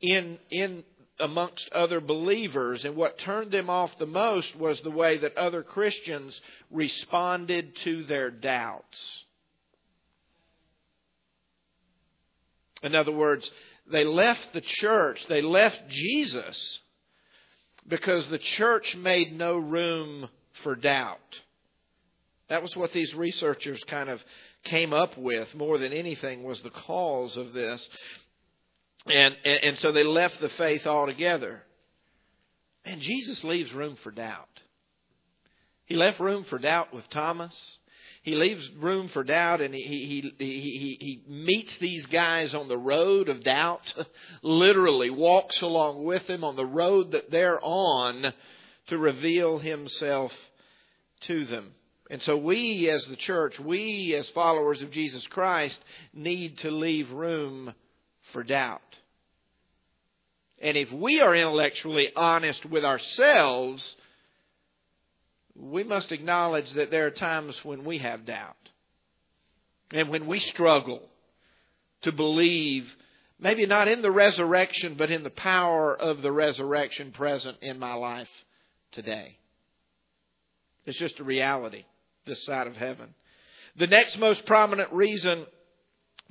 in, 0.00 0.38
in 0.50 0.84
amongst 1.24 1.68
other 1.72 2.00
believers. 2.00 2.84
And 2.84 2.94
what 2.96 3.18
turned 3.18 3.50
them 3.50 3.70
off 3.70 3.98
the 3.98 4.06
most 4.06 4.54
was 4.56 4.80
the 4.80 4.90
way 4.90 5.18
that 5.18 5.36
other 5.36 5.62
Christians 5.62 6.40
responded 6.70 7.74
to 7.76 8.04
their 8.04 8.30
doubts. 8.30 9.24
In 12.82 12.94
other 12.94 13.12
words, 13.12 13.50
they 13.90 14.04
left 14.04 14.52
the 14.52 14.60
church, 14.60 15.26
they 15.28 15.40
left 15.40 15.88
Jesus 15.88 16.80
because 17.88 18.28
the 18.28 18.38
church 18.38 18.94
made 18.96 19.36
no 19.36 19.56
room 19.56 20.28
for 20.62 20.74
doubt. 20.76 21.18
That 22.48 22.62
was 22.62 22.76
what 22.76 22.92
these 22.92 23.14
researchers 23.14 23.82
kind 23.84 24.10
of 24.10 24.22
came 24.64 24.92
up 24.92 25.16
with 25.16 25.54
more 25.54 25.78
than 25.78 25.92
anything 25.92 26.42
was 26.42 26.60
the 26.60 26.70
cause 26.70 27.36
of 27.36 27.52
this. 27.52 27.88
And, 29.06 29.36
and, 29.44 29.64
and 29.64 29.78
so 29.78 29.92
they 29.92 30.04
left 30.04 30.40
the 30.40 30.48
faith 30.50 30.86
altogether. 30.86 31.62
And 32.84 33.00
Jesus 33.00 33.42
leaves 33.44 33.72
room 33.72 33.96
for 34.02 34.10
doubt. 34.10 34.48
He 35.86 35.96
left 35.96 36.20
room 36.20 36.44
for 36.44 36.58
doubt 36.58 36.94
with 36.94 37.08
Thomas. 37.10 37.78
He 38.22 38.34
leaves 38.34 38.70
room 38.78 39.08
for 39.08 39.22
doubt 39.22 39.60
and 39.60 39.74
he, 39.74 39.82
he, 39.82 40.34
he, 40.38 40.44
he, 40.46 40.96
he 41.00 41.22
meets 41.28 41.76
these 41.76 42.06
guys 42.06 42.54
on 42.54 42.68
the 42.68 42.78
road 42.78 43.28
of 43.28 43.44
doubt, 43.44 43.92
literally 44.42 45.10
walks 45.10 45.60
along 45.60 46.04
with 46.04 46.26
them 46.26 46.42
on 46.42 46.56
the 46.56 46.64
road 46.64 47.12
that 47.12 47.30
they're 47.30 47.62
on 47.62 48.32
to 48.86 48.98
reveal 48.98 49.58
himself 49.58 50.32
to 51.22 51.44
them. 51.44 51.72
And 52.10 52.22
so 52.22 52.36
we 52.36 52.88
as 52.90 53.04
the 53.06 53.16
church, 53.16 53.58
we 53.60 54.14
as 54.14 54.28
followers 54.30 54.80
of 54.80 54.90
Jesus 54.90 55.26
Christ 55.26 55.78
need 56.14 56.58
to 56.58 56.70
leave 56.70 57.10
room 57.10 57.74
for 58.32 58.42
doubt. 58.42 58.80
And 60.60 60.76
if 60.76 60.90
we 60.90 61.20
are 61.20 61.34
intellectually 61.34 62.08
honest 62.14 62.64
with 62.64 62.84
ourselves, 62.84 63.96
we 65.54 65.84
must 65.84 66.12
acknowledge 66.12 66.72
that 66.72 66.90
there 66.90 67.06
are 67.06 67.10
times 67.10 67.58
when 67.64 67.84
we 67.84 67.98
have 67.98 68.24
doubt. 68.24 68.56
And 69.92 70.08
when 70.08 70.26
we 70.26 70.38
struggle 70.38 71.02
to 72.02 72.12
believe, 72.12 72.90
maybe 73.38 73.66
not 73.66 73.88
in 73.88 74.02
the 74.02 74.10
resurrection, 74.10 74.94
but 74.96 75.10
in 75.10 75.22
the 75.22 75.30
power 75.30 75.94
of 75.94 76.22
the 76.22 76.32
resurrection 76.32 77.12
present 77.12 77.58
in 77.60 77.78
my 77.78 77.94
life 77.94 78.30
today. 78.92 79.36
It's 80.86 80.98
just 80.98 81.20
a 81.20 81.24
reality 81.24 81.84
this 82.26 82.44
side 82.44 82.66
of 82.66 82.76
heaven. 82.76 83.14
The 83.76 83.86
next 83.86 84.18
most 84.18 84.46
prominent 84.46 84.92
reason 84.92 85.46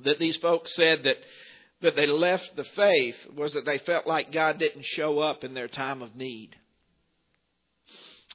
that 0.00 0.18
these 0.18 0.36
folks 0.38 0.74
said 0.74 1.04
that 1.04 1.18
that 1.84 1.96
they 1.96 2.06
left 2.06 2.56
the 2.56 2.64
faith 2.64 3.14
was 3.36 3.52
that 3.52 3.64
they 3.64 3.78
felt 3.78 4.06
like 4.06 4.32
God 4.32 4.58
didn't 4.58 4.84
show 4.84 5.20
up 5.20 5.44
in 5.44 5.54
their 5.54 5.68
time 5.68 6.02
of 6.02 6.16
need. 6.16 6.56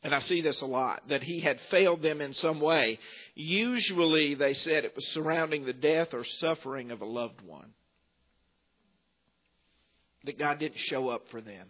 And 0.03 0.15
I 0.15 0.22
see 0.22 0.41
this 0.41 0.62
a 0.62 0.65
lot, 0.65 1.10
that 1.10 1.24
he 1.24 1.41
had 1.41 1.60
failed 1.70 2.01
them 2.01 2.22
in 2.22 2.34
some 2.34 2.62
way. 2.62 3.00
Usually, 3.36 4.36
they 4.36 4.53
said 4.53 4.86
it 4.86 4.96
was 4.96 5.06
surrounding 5.10 5.65
the 5.65 5.74
death 5.74 6.13
or 6.13 6.24
suffering 6.24 6.91
of 6.91 7.01
a 7.01 7.06
loved 7.06 7.41
one. 7.41 7.74
That 10.24 10.39
God 10.39 10.60
didn't 10.60 10.79
show 10.79 11.10
up 11.10 11.24
for 11.32 11.41
them. 11.41 11.68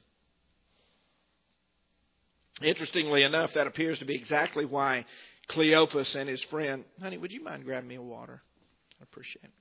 Interestingly 2.62 3.24
enough, 3.24 3.53
that 3.53 3.67
appears 3.67 4.00
to 4.00 4.05
be 4.05 4.15
exactly 4.15 4.65
why 4.65 5.05
Cleopas 5.50 6.15
and 6.15 6.27
his 6.29 6.43
friend, 6.43 6.83
honey, 7.01 7.17
would 7.17 7.31
you 7.31 7.43
mind 7.43 7.63
grabbing 7.63 7.88
me 7.88 7.95
a 7.95 8.01
water? 8.01 8.41
I 9.00 9.03
appreciate 9.03 9.45
it. 9.45 9.51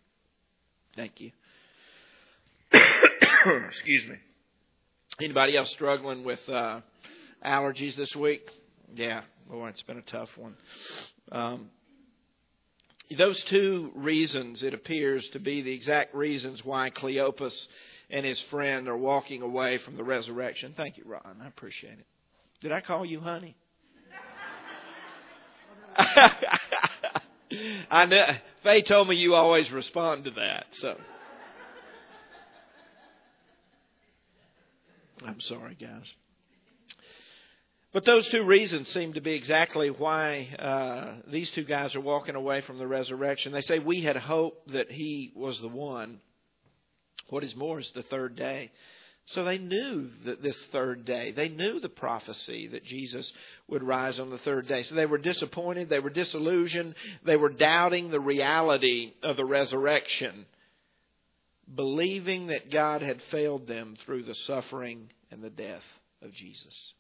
Thank 0.97 1.21
you. 1.21 1.31
Excuse 3.69 4.09
me. 4.09 4.17
Anybody 5.21 5.57
else 5.57 5.71
struggling 5.71 6.25
with 6.25 6.47
uh, 6.49 6.81
allergies 7.45 7.97
this 7.97 8.15
week? 8.15 8.49
Yeah, 8.95 9.23
boy, 9.49 9.69
it's 9.69 9.83
been 9.83 9.99
a 9.99 10.03
tough 10.03 10.31
one. 10.37 10.55
Um, 11.33 11.71
those 13.17 13.43
two 13.45 13.91
reasons, 13.95 14.63
it 14.63 14.75
appears 14.75 15.27
to 15.31 15.39
be 15.39 15.63
the 15.63 15.73
exact 15.73 16.15
reasons 16.15 16.65
why 16.65 16.91
Cleopas 16.91 17.67
and 18.11 18.25
his 18.25 18.41
friend 18.43 18.89
are 18.89 18.97
walking 18.97 19.43
away 19.43 19.79
from 19.79 19.97
the 19.97 20.05
resurrection. 20.05 20.75
Thank 20.77 20.97
you, 20.99 21.05
Ron. 21.07 21.41
I 21.43 21.49
appreciate 21.49 21.99
it. 21.99 22.07
Did 22.61 22.73
I 22.73 22.81
call 22.81 23.05
you 23.05 23.21
honey? 23.21 23.57
I 27.91 28.07
know. 28.07 28.27
Faye 28.63 28.83
told 28.83 29.09
me 29.09 29.17
you 29.17 29.35
always 29.35 29.71
respond 29.71 30.25
to 30.25 30.31
that, 30.33 30.67
so. 30.75 30.97
I'm 35.25 35.41
sorry, 35.41 35.75
guys. 35.75 36.13
But 37.93 38.05
those 38.05 38.29
two 38.29 38.45
reasons 38.45 38.89
seem 38.89 39.15
to 39.15 39.21
be 39.21 39.33
exactly 39.33 39.91
why 39.91 40.49
uh, 40.59 41.31
these 41.31 41.51
two 41.51 41.65
guys 41.65 41.95
are 41.95 42.01
walking 42.01 42.35
away 42.35 42.61
from 42.61 42.79
the 42.79 42.87
resurrection. 42.87 43.53
They 43.53 43.63
say, 43.63 43.79
We 43.79 44.03
had 44.03 44.17
hoped 44.17 44.73
that 44.73 44.91
he 44.91 45.33
was 45.35 45.61
the 45.61 45.69
one. 45.69 46.21
What 47.31 47.45
is 47.45 47.57
more, 47.57 47.79
is 47.79 47.91
the 47.93 48.03
third 48.03 48.37
day. 48.37 48.71
So 49.33 49.45
they 49.45 49.59
knew 49.59 50.09
that 50.25 50.43
this 50.43 50.57
third 50.73 51.05
day, 51.05 51.33
they 51.33 51.51
knew 51.51 51.81
the 51.81 51.91
prophecy 51.91 52.67
that 52.69 52.85
Jesus 52.85 53.31
would 53.69 53.83
rise 53.83 54.19
on 54.19 54.31
the 54.31 54.39
third 54.39 54.67
day. 54.69 54.83
So 54.83 54.95
they 54.95 55.05
were 55.05 55.19
disappointed, 55.19 55.91
they 55.91 55.99
were 55.99 56.09
disillusioned, 56.09 56.95
they 57.25 57.37
were 57.37 57.51
doubting 57.51 58.11
the 58.11 58.21
reality 58.21 59.13
of 59.23 59.37
the 59.37 59.45
resurrection, 59.45 60.47
believing 61.75 62.49
that 62.49 62.71
God 62.71 63.03
had 63.03 63.21
failed 63.31 63.67
them 63.67 63.97
through 64.05 64.23
the 64.23 64.35
suffering 64.35 65.11
and 65.31 65.43
the 65.43 65.51
death 65.51 65.83
of 66.23 66.33
Jesus. 66.33 66.95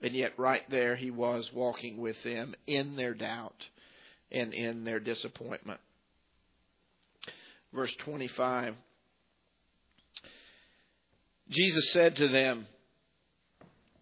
And 0.00 0.14
yet, 0.14 0.38
right 0.38 0.68
there, 0.70 0.96
he 0.96 1.10
was 1.10 1.50
walking 1.54 1.98
with 1.98 2.22
them 2.24 2.54
in 2.66 2.96
their 2.96 3.14
doubt 3.14 3.56
and 4.30 4.52
in 4.52 4.84
their 4.84 5.00
disappointment. 5.00 5.80
Verse 7.72 7.94
25 8.04 8.74
Jesus 11.50 11.92
said 11.92 12.16
to 12.16 12.28
them, 12.28 12.66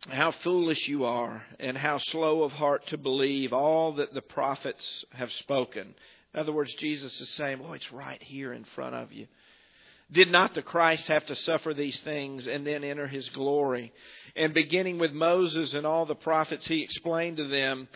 How 0.09 0.31
foolish 0.31 0.89
you 0.89 1.05
are, 1.05 1.43
and 1.59 1.77
how 1.77 1.99
slow 1.99 2.45
of 2.45 2.53
heart 2.53 2.87
to 2.89 2.97
believe 2.97 3.53
all 3.53 3.95
that 3.95 4.15
the 4.15 4.23
prophets 4.23 5.05
have 5.11 5.33
spoken. 5.33 5.95
In 6.35 6.41
other 6.41 6.53
words, 6.53 6.75
Jesus 6.75 7.21
is 7.21 7.29
saying, 7.31 7.61
Oh, 7.65 7.73
it's 7.73 7.93
right 7.93 8.23
here 8.23 8.53
in 8.53 8.65
front 8.65 8.95
of 8.95 9.13
you. 9.13 9.27
Did 10.11 10.31
not 10.31 10.55
the 10.55 10.63
Christ 10.63 11.07
have 11.07 11.25
to 11.27 11.35
suffer 11.35 11.73
these 11.73 11.99
things 12.01 12.47
and 12.47 12.67
then 12.67 12.85
enter 12.85 13.07
his 13.07 13.29
glory? 13.31 13.93
And 14.37 14.53
beginning 14.53 14.99
with 14.99 15.13
Moses 15.13 15.75
and 15.75 15.87
all 15.87 16.05
the 16.05 16.15
prophets, 16.15 16.67
he 16.67 16.83
explained 16.83 17.39
to 17.39 17.49
them 17.49 17.89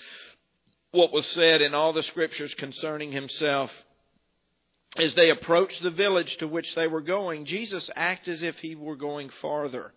what 0.93 1.13
was 1.13 1.27
said 1.27 1.61
in 1.61 1.75
all 1.75 1.93
the 1.93 2.03
scriptures 2.03 2.55
concerning 2.55 3.13
himself. 3.13 3.71
As 4.97 5.15
they 5.15 5.29
approached 5.29 5.83
the 5.83 5.91
village 5.91 6.39
to 6.39 6.49
which 6.49 6.75
they 6.75 6.87
were 6.87 7.03
going, 7.03 7.45
Jesus 7.45 7.91
acted 7.95 8.35
as 8.35 8.43
if 8.43 8.59
he 8.59 8.75
were 8.75 8.97
going 8.97 9.29
farther. 9.43 9.93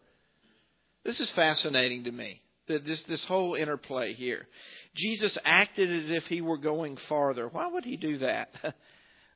This 1.05 1.21
is 1.21 1.29
fascinating 1.29 2.03
to 2.03 2.11
me. 2.11 2.41
This, 2.69 3.01
this 3.03 3.25
whole 3.25 3.55
interplay 3.55 4.13
here. 4.13 4.47
Jesus 4.95 5.37
acted 5.43 5.91
as 5.91 6.11
if 6.11 6.25
he 6.27 6.41
were 6.41 6.57
going 6.57 6.97
farther. 7.09 7.47
Why 7.47 7.67
would 7.67 7.83
he 7.83 7.97
do 7.97 8.19
that? 8.19 8.49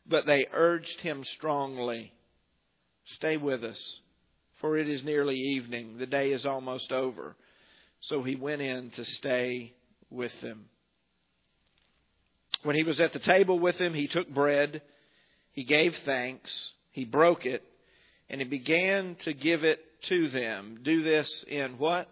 but 0.07 0.25
they 0.25 0.45
urged 0.53 1.01
him 1.01 1.23
strongly 1.23 2.13
Stay 3.05 3.37
with 3.37 3.63
us, 3.63 3.99
for 4.61 4.77
it 4.77 4.87
is 4.87 5.03
nearly 5.03 5.35
evening. 5.35 5.97
The 5.97 6.05
day 6.05 6.31
is 6.31 6.45
almost 6.45 6.91
over. 6.91 7.35
So 8.01 8.23
he 8.23 8.35
went 8.35 8.61
in 8.61 8.91
to 8.91 9.03
stay 9.03 9.73
with 10.09 10.31
them. 10.41 10.65
When 12.63 12.75
he 12.75 12.83
was 12.83 13.01
at 13.01 13.11
the 13.11 13.19
table 13.19 13.59
with 13.59 13.77
them, 13.77 13.93
he 13.93 14.07
took 14.07 14.29
bread, 14.29 14.81
he 15.51 15.65
gave 15.65 15.95
thanks, 16.05 16.71
he 16.91 17.03
broke 17.03 17.45
it, 17.45 17.61
and 18.29 18.39
he 18.39 18.47
began 18.47 19.15
to 19.23 19.33
give 19.33 19.65
it 19.65 19.79
to 20.03 20.29
them. 20.29 20.79
Do 20.81 21.03
this 21.03 21.43
in 21.47 21.77
what? 21.77 22.07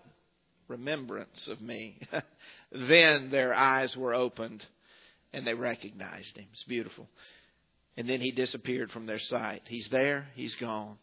Remembrance 0.71 1.49
of 1.49 1.59
me. 1.61 1.99
then 2.71 3.29
their 3.29 3.53
eyes 3.53 3.95
were 3.97 4.13
opened 4.13 4.65
and 5.33 5.45
they 5.45 5.53
recognized 5.53 6.37
him. 6.37 6.45
It's 6.53 6.63
beautiful. 6.63 7.09
And 7.97 8.07
then 8.07 8.21
he 8.21 8.31
disappeared 8.31 8.89
from 8.89 9.05
their 9.05 9.19
sight. 9.19 9.63
He's 9.67 9.89
there, 9.89 10.27
he's 10.33 10.55
gone. 10.55 10.97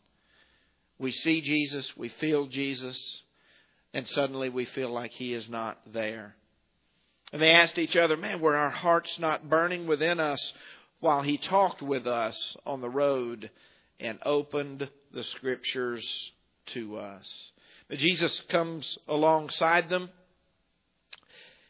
We 0.98 1.12
see 1.12 1.42
Jesus, 1.42 1.94
we 1.96 2.08
feel 2.08 2.46
Jesus, 2.46 3.22
and 3.92 4.06
suddenly 4.08 4.48
we 4.48 4.64
feel 4.64 4.90
like 4.90 5.12
he 5.12 5.34
is 5.34 5.48
not 5.50 5.78
there. 5.92 6.34
And 7.30 7.42
they 7.42 7.50
asked 7.50 7.78
each 7.78 7.94
other, 7.94 8.16
Man, 8.16 8.40
were 8.40 8.56
our 8.56 8.70
hearts 8.70 9.18
not 9.18 9.50
burning 9.50 9.86
within 9.86 10.18
us 10.18 10.54
while 11.00 11.20
he 11.20 11.36
talked 11.36 11.82
with 11.82 12.06
us 12.06 12.56
on 12.64 12.80
the 12.80 12.88
road 12.88 13.50
and 14.00 14.18
opened 14.24 14.88
the 15.12 15.24
scriptures 15.24 16.32
to 16.68 16.96
us? 16.96 17.50
Jesus 17.90 18.40
comes 18.48 18.98
alongside 19.08 19.88
them. 19.88 20.10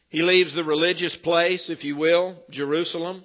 He 0.09 0.23
leaves 0.23 0.55
the 0.55 0.65
religious 0.65 1.15
place, 1.17 1.69
if 1.69 1.85
you 1.85 1.97
will, 1.97 2.37
Jerusalem 2.51 3.25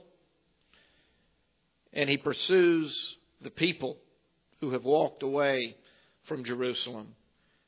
and 1.93 2.09
he 2.09 2.17
pursues 2.17 3.15
the 3.41 3.51
people 3.51 3.97
who 4.59 4.71
have 4.71 4.83
walked 4.83 5.23
away 5.23 5.77
from 6.23 6.43
Jerusalem. 6.43 7.15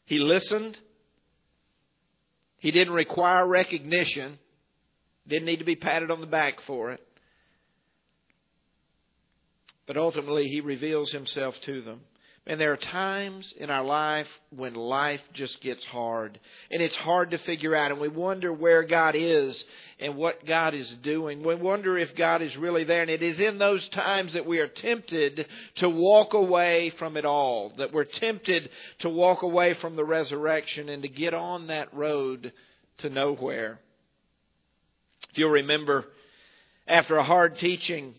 He 0.05 0.19
listened. 0.19 0.77
He 2.57 2.71
didn't 2.71 2.93
require 2.93 3.47
recognition. 3.47 4.39
Didn't 5.27 5.45
need 5.45 5.59
to 5.59 5.65
be 5.65 5.75
patted 5.75 6.11
on 6.11 6.21
the 6.21 6.27
back 6.27 6.61
for 6.61 6.91
it. 6.91 7.01
But 9.87 9.97
ultimately, 9.97 10.45
he 10.45 10.61
reveals 10.61 11.11
himself 11.11 11.55
to 11.61 11.81
them. 11.81 12.01
And 12.47 12.61
there 12.61 12.71
are 12.73 12.77
times 12.77 13.55
in 13.57 13.71
our 13.71 13.83
life 13.83 14.27
when 14.51 14.75
life 14.75 15.21
just 15.33 15.61
gets 15.61 15.83
hard. 15.85 16.39
And 16.69 16.79
it's 16.79 16.95
hard 16.95 17.31
to 17.31 17.39
figure 17.39 17.75
out. 17.75 17.89
And 17.89 17.99
we 17.99 18.07
wonder 18.07 18.53
where 18.53 18.83
God 18.83 19.15
is 19.15 19.65
and 19.99 20.15
what 20.15 20.45
God 20.45 20.75
is 20.75 20.91
doing. 21.01 21.41
We 21.41 21.55
wonder 21.55 21.97
if 21.97 22.15
God 22.15 22.43
is 22.43 22.55
really 22.55 22.83
there. 22.83 23.01
And 23.01 23.09
it 23.09 23.23
is 23.23 23.39
in 23.39 23.57
those 23.57 23.89
times 23.89 24.33
that 24.33 24.45
we 24.45 24.59
are 24.59 24.67
tempted 24.67 25.47
to 25.77 25.89
walk 25.89 26.35
away 26.35 26.91
from 26.99 27.17
it 27.17 27.25
all. 27.25 27.73
That 27.77 27.91
we're 27.91 28.03
tempted 28.03 28.69
to 28.99 29.09
walk 29.09 29.41
away 29.41 29.73
from 29.73 29.95
the 29.95 30.05
resurrection 30.05 30.87
and 30.89 31.01
to 31.01 31.09
get 31.09 31.33
on 31.33 31.67
that 31.67 31.91
road 31.95 32.53
to 32.99 33.09
nowhere. 33.09 33.79
If 35.31 35.39
you'll 35.39 35.49
remember, 35.49 36.05
after 36.87 37.17
a 37.17 37.23
hard 37.23 37.57
teaching 37.57 38.13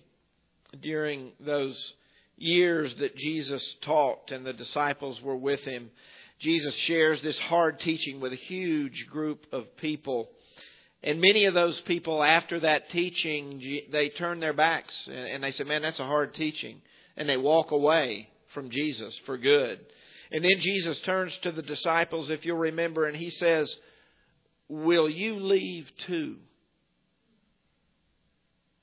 during 0.82 1.30
those 1.38 1.94
years 2.36 2.94
that 2.96 3.16
Jesus 3.16 3.76
taught 3.80 4.30
and 4.30 4.44
the 4.44 4.52
disciples 4.52 5.20
were 5.22 5.36
with 5.36 5.60
him, 5.60 5.90
Jesus 6.38 6.74
shares 6.74 7.22
this 7.22 7.38
hard 7.38 7.80
teaching 7.80 8.20
with 8.20 8.32
a 8.32 8.36
huge 8.36 9.06
group 9.10 9.46
of 9.52 9.76
people. 9.76 10.30
And 11.02 11.20
many 11.20 11.44
of 11.46 11.54
those 11.54 11.80
people, 11.80 12.22
after 12.22 12.60
that 12.60 12.90
teaching, 12.90 13.82
they 13.90 14.10
turn 14.10 14.40
their 14.40 14.52
backs 14.52 15.08
and 15.10 15.42
they 15.42 15.52
say, 15.52 15.64
Man, 15.64 15.82
that's 15.82 16.00
a 16.00 16.04
hard 16.04 16.34
teaching. 16.34 16.82
And 17.16 17.28
they 17.28 17.36
walk 17.36 17.70
away 17.70 18.28
from 18.52 18.70
Jesus 18.70 19.16
for 19.24 19.38
good. 19.38 19.80
And 20.30 20.44
then 20.44 20.58
Jesus 20.58 20.98
turns 21.00 21.36
to 21.38 21.52
the 21.52 21.62
disciples, 21.62 22.30
if 22.30 22.44
you'll 22.44 22.58
remember, 22.58 23.06
and 23.06 23.16
he 23.16 23.30
says, 23.30 23.74
Will 24.68 25.08
you 25.08 25.36
leave 25.40 25.90
too? 25.98 26.36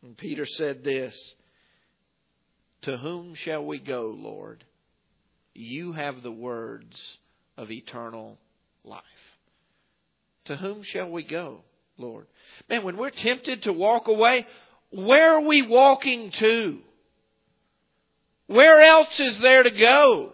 And 0.02 0.18
Peter 0.18 0.46
said 0.46 0.84
this 0.84 1.16
to 2.84 2.98
whom 2.98 3.34
shall 3.36 3.66
we 3.66 3.80
go, 3.80 4.16
Lord? 4.18 4.64
You 5.54 5.94
have 5.94 6.22
the 6.22 6.32
words 6.32 7.18
of 7.58 7.72
eternal 7.72 8.38
life. 8.84 9.04
To 10.46 10.56
whom 10.56 10.84
shall 10.84 11.10
we 11.10 11.24
go, 11.24 11.62
Lord? 11.98 12.28
Man, 12.70 12.84
when 12.84 12.98
we're 12.98 13.10
tempted 13.10 13.64
to 13.64 13.74
walk 13.74 14.08
away, 14.08 14.46
where 14.92 15.36
are 15.36 15.42
we 15.42 15.62
walking 15.62 16.32
to? 16.32 16.80
Where 18.48 18.82
else 18.82 19.20
is 19.20 19.40
there 19.40 19.64
to 19.64 19.72
go? 19.72 20.34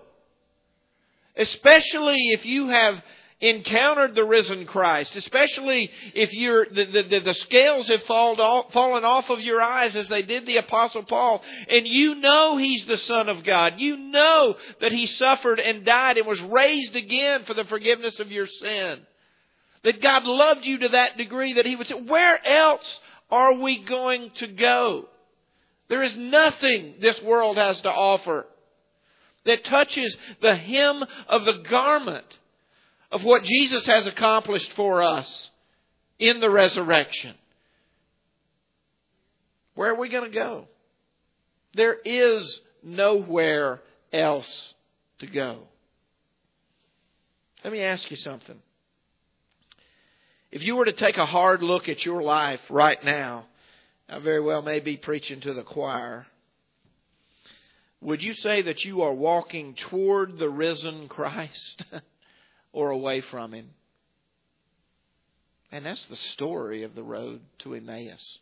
Especially 1.36 2.30
if 2.30 2.46
you 2.46 2.70
have 2.70 3.02
encountered 3.42 4.16
the 4.16 4.26
risen 4.26 4.66
Christ, 4.66 5.16
especially 5.16 5.90
if 6.14 6.34
you're, 6.34 6.66
the, 6.66 6.86
the, 6.86 7.20
the 7.20 7.34
scales 7.34 7.88
have 7.88 8.04
fallen 8.04 8.40
off 9.06 9.30
of 9.30 9.40
your 9.40 9.62
eyes 9.62 9.96
as 9.96 10.10
they 10.10 10.22
did 10.22 10.46
the 10.46 10.58
Apostle 10.58 11.04
Paul, 11.04 11.42
and 11.70 11.88
you 11.88 12.16
know 12.16 12.58
He's 12.58 12.86
the 12.86 12.98
Son 12.98 13.30
of 13.30 13.44
God. 13.44 13.76
You 13.78 13.96
know 13.98 14.56
that 14.82 14.92
He 14.92 15.06
suffered 15.06 15.60
and 15.60 15.86
died 15.86 16.18
and 16.18 16.28
was 16.28 16.42
raised 16.42 16.96
again 16.96 17.44
for 17.46 17.54
the 17.54 17.64
forgiveness 17.64 18.20
of 18.20 18.32
your 18.32 18.48
sin. 18.48 19.00
That 19.84 20.02
God 20.02 20.26
loved 20.26 20.66
you 20.66 20.80
to 20.80 20.90
that 20.90 21.18
degree 21.18 21.54
that 21.54 21.66
He 21.66 21.78
would 21.78 21.88
say, 21.88 21.96
where 21.96 22.46
else 22.46 23.00
are 23.32 23.54
we 23.54 23.84
going 23.84 24.32
to 24.32 24.48
go? 24.48 25.08
There 25.88 26.04
is 26.04 26.16
nothing 26.18 26.96
this 27.00 27.22
world 27.22 27.58
has 27.58 27.80
to 27.82 27.90
offer 27.90 28.46
that 29.46 29.64
touches 29.64 30.16
the 30.42 30.56
hem 30.56 31.04
of 31.28 31.46
the 31.46 31.64
garment 31.70 32.26
of 33.12 33.24
what 33.24 33.44
Jesus 33.44 33.86
has 33.86 34.06
accomplished 34.08 34.72
for 34.74 35.02
us 35.02 35.50
in 36.20 36.40
the 36.40 36.50
resurrection. 36.50 37.36
Where 39.76 39.92
are 39.92 40.00
we 40.00 40.10
going 40.10 40.30
to 40.30 40.38
go? 40.38 40.68
There 41.74 41.98
is 42.04 42.62
nowhere 42.84 43.82
else 44.12 44.74
to 45.20 45.28
go. 45.28 45.60
Let 47.64 47.74
me 47.74 47.82
ask 47.82 48.10
you 48.10 48.18
something. 48.18 48.60
If 50.52 50.64
you 50.64 50.76
were 50.76 50.86
to 50.86 50.94
take 50.94 51.18
a 51.18 51.26
hard 51.26 51.62
look 51.62 51.90
at 51.90 52.06
your 52.06 52.22
life 52.24 52.62
right 52.70 53.04
now, 53.04 53.46
I 54.08 54.20
very 54.20 54.42
well 54.42 54.62
may 54.62 54.80
be 54.80 54.98
preaching 54.98 55.42
to 55.42 55.54
the 55.54 55.64
choir. 55.64 56.26
Would 58.02 58.24
you 58.24 58.34
say 58.34 58.64
that 58.64 58.84
you 58.84 59.02
are 59.02 59.14
walking 59.14 59.76
toward 59.76 60.38
the 60.38 60.50
risen 60.50 61.08
Christ? 61.08 61.84
or 62.72 62.90
away 62.92 63.22
from 63.22 63.54
Him? 63.54 63.70
And 65.72 65.86
that's 65.86 66.06
the 66.08 66.16
story 66.16 66.84
of 66.84 66.96
the 66.96 67.04
road 67.04 67.42
to 67.60 67.74
Emmaus. 67.74 68.40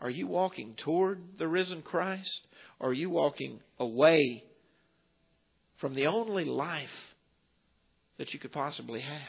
Are 0.00 0.10
you 0.10 0.26
walking 0.26 0.74
toward 0.76 1.38
the 1.38 1.48
risen 1.48 1.82
Christ? 1.82 2.46
Or 2.78 2.90
are 2.90 2.94
you 2.94 3.10
walking 3.10 3.60
away 3.78 4.44
from 5.78 5.94
the 5.94 6.06
only 6.06 6.44
life 6.44 7.14
that 8.18 8.32
you 8.32 8.40
could 8.40 8.52
possibly 8.52 9.00
have? 9.00 9.20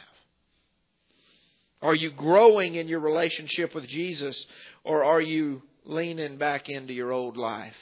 Are 1.82 1.96
you 1.96 2.12
growing 2.12 2.76
in 2.76 2.88
your 2.88 3.00
relationship 3.00 3.76
with 3.76 3.88
Jesus? 3.88 4.46
Or 4.84 5.04
are 5.04 5.22
you 5.22 5.62
leaning 5.86 6.38
back 6.38 6.70
into 6.70 6.94
your 6.94 7.12
old 7.12 7.38
life? 7.38 7.76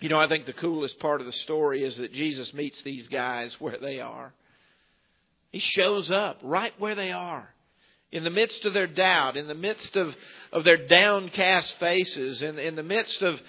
You 0.00 0.08
know, 0.08 0.18
I 0.18 0.28
think 0.28 0.46
the 0.46 0.54
coolest 0.54 0.98
part 0.98 1.20
of 1.20 1.26
the 1.26 1.32
story 1.32 1.84
is 1.84 1.96
that 1.98 2.12
Jesus 2.12 2.54
meets 2.54 2.80
these 2.82 3.06
guys 3.08 3.54
where 3.60 3.76
they 3.78 4.00
are. 4.00 4.32
He 5.52 5.58
shows 5.58 6.10
up 6.10 6.38
right 6.42 6.72
where 6.78 6.94
they 6.94 7.12
are. 7.12 7.48
In 8.10 8.24
the 8.24 8.30
midst 8.30 8.64
of 8.64 8.72
their 8.72 8.86
doubt, 8.86 9.36
in 9.36 9.46
the 9.46 9.54
midst 9.54 9.94
of, 9.96 10.16
of 10.52 10.64
their 10.64 10.78
downcast 10.88 11.78
faces, 11.78 12.42
in, 12.42 12.58
in 12.58 12.76
the 12.76 12.82
midst 12.82 13.22
of 13.22 13.40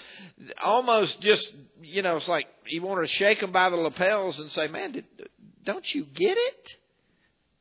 almost 0.61 1.19
just, 1.21 1.51
you 1.81 2.01
know, 2.01 2.17
it's 2.17 2.27
like 2.27 2.47
you 2.67 2.81
want 2.81 3.01
to 3.01 3.07
shake 3.07 3.39
them 3.39 3.51
by 3.51 3.69
the 3.69 3.77
lapels 3.77 4.37
and 4.39 4.51
say, 4.51 4.67
man, 4.67 4.91
did, 4.91 5.05
don't 5.63 5.95
you 5.95 6.05
get 6.05 6.37
it? 6.37 6.75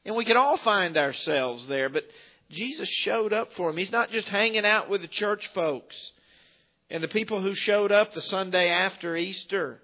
And 0.04 0.16
we 0.16 0.24
can 0.24 0.36
all 0.36 0.58
find 0.58 0.96
ourselves 0.96 1.66
there, 1.68 1.88
but 1.88 2.04
Jesus 2.50 2.88
showed 2.88 3.32
up 3.32 3.52
for 3.54 3.70
them. 3.70 3.78
He's 3.78 3.92
not 3.92 4.10
just 4.10 4.28
hanging 4.28 4.66
out 4.66 4.90
with 4.90 5.00
the 5.00 5.08
church 5.08 5.48
folks 5.54 6.12
and 6.90 7.02
the 7.02 7.08
people 7.08 7.40
who 7.40 7.54
showed 7.54 7.92
up 7.92 8.12
the 8.12 8.20
Sunday 8.20 8.68
after 8.68 9.16
Easter. 9.16 9.80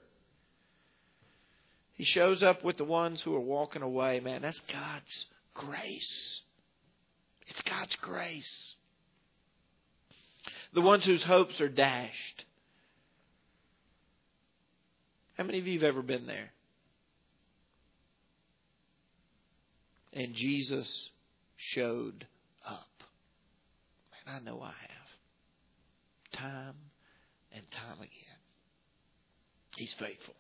He 1.93 2.05
shows 2.05 2.43
up 2.43 2.65
with 2.65 2.77
the 2.77 2.85
ones 2.85 3.23
who 3.23 3.35
are 3.35 3.41
walking 3.41 3.83
away. 3.83 4.21
Man, 4.21 4.43
that's 4.43 4.61
God's 4.71 5.27
grace. 5.55 6.43
It's 7.47 7.63
God's 7.63 7.95
grace. 7.97 8.75
The 10.75 10.83
ones 10.83 11.07
whose 11.07 11.23
hopes 11.23 11.61
are 11.61 11.69
dashed. 11.69 12.45
How 15.39 15.45
many 15.45 15.59
of 15.59 15.67
you 15.67 15.79
have 15.79 15.89
ever 15.89 16.03
been 16.03 16.27
there? 16.27 16.51
And 20.13 20.35
Jesus 20.35 21.11
showed 21.57 22.27
up. 22.67 22.89
Man, 24.27 24.37
I 24.37 24.45
know 24.45 24.61
I 24.61 24.67
have. 24.67 26.41
Time 26.41 26.75
and 27.57 27.71
time 27.71 27.99
again. 27.99 28.39
He's 29.77 29.95
faithful. 29.99 30.35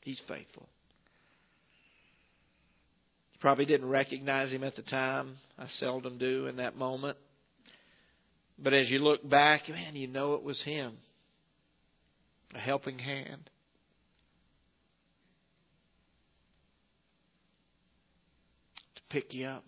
He's 0.00 0.20
faithful. 0.28 0.68
You 3.32 3.40
probably 3.40 3.64
didn't 3.64 3.88
recognize 3.88 4.52
him 4.52 4.64
at 4.64 4.76
the 4.76 4.82
time. 4.82 5.36
I 5.58 5.66
seldom 5.68 6.18
do 6.18 6.46
in 6.46 6.56
that 6.56 6.76
moment. 6.76 7.16
But 8.58 8.74
as 8.74 8.90
you 8.90 8.98
look 8.98 9.28
back, 9.28 9.68
man, 9.68 9.94
you 9.94 10.08
know 10.08 10.34
it 10.34 10.42
was 10.42 10.60
him. 10.62 10.94
A 12.54 12.58
helping 12.58 12.98
hand. 12.98 13.50
To 18.96 19.02
pick 19.10 19.32
you 19.34 19.46
up. 19.46 19.64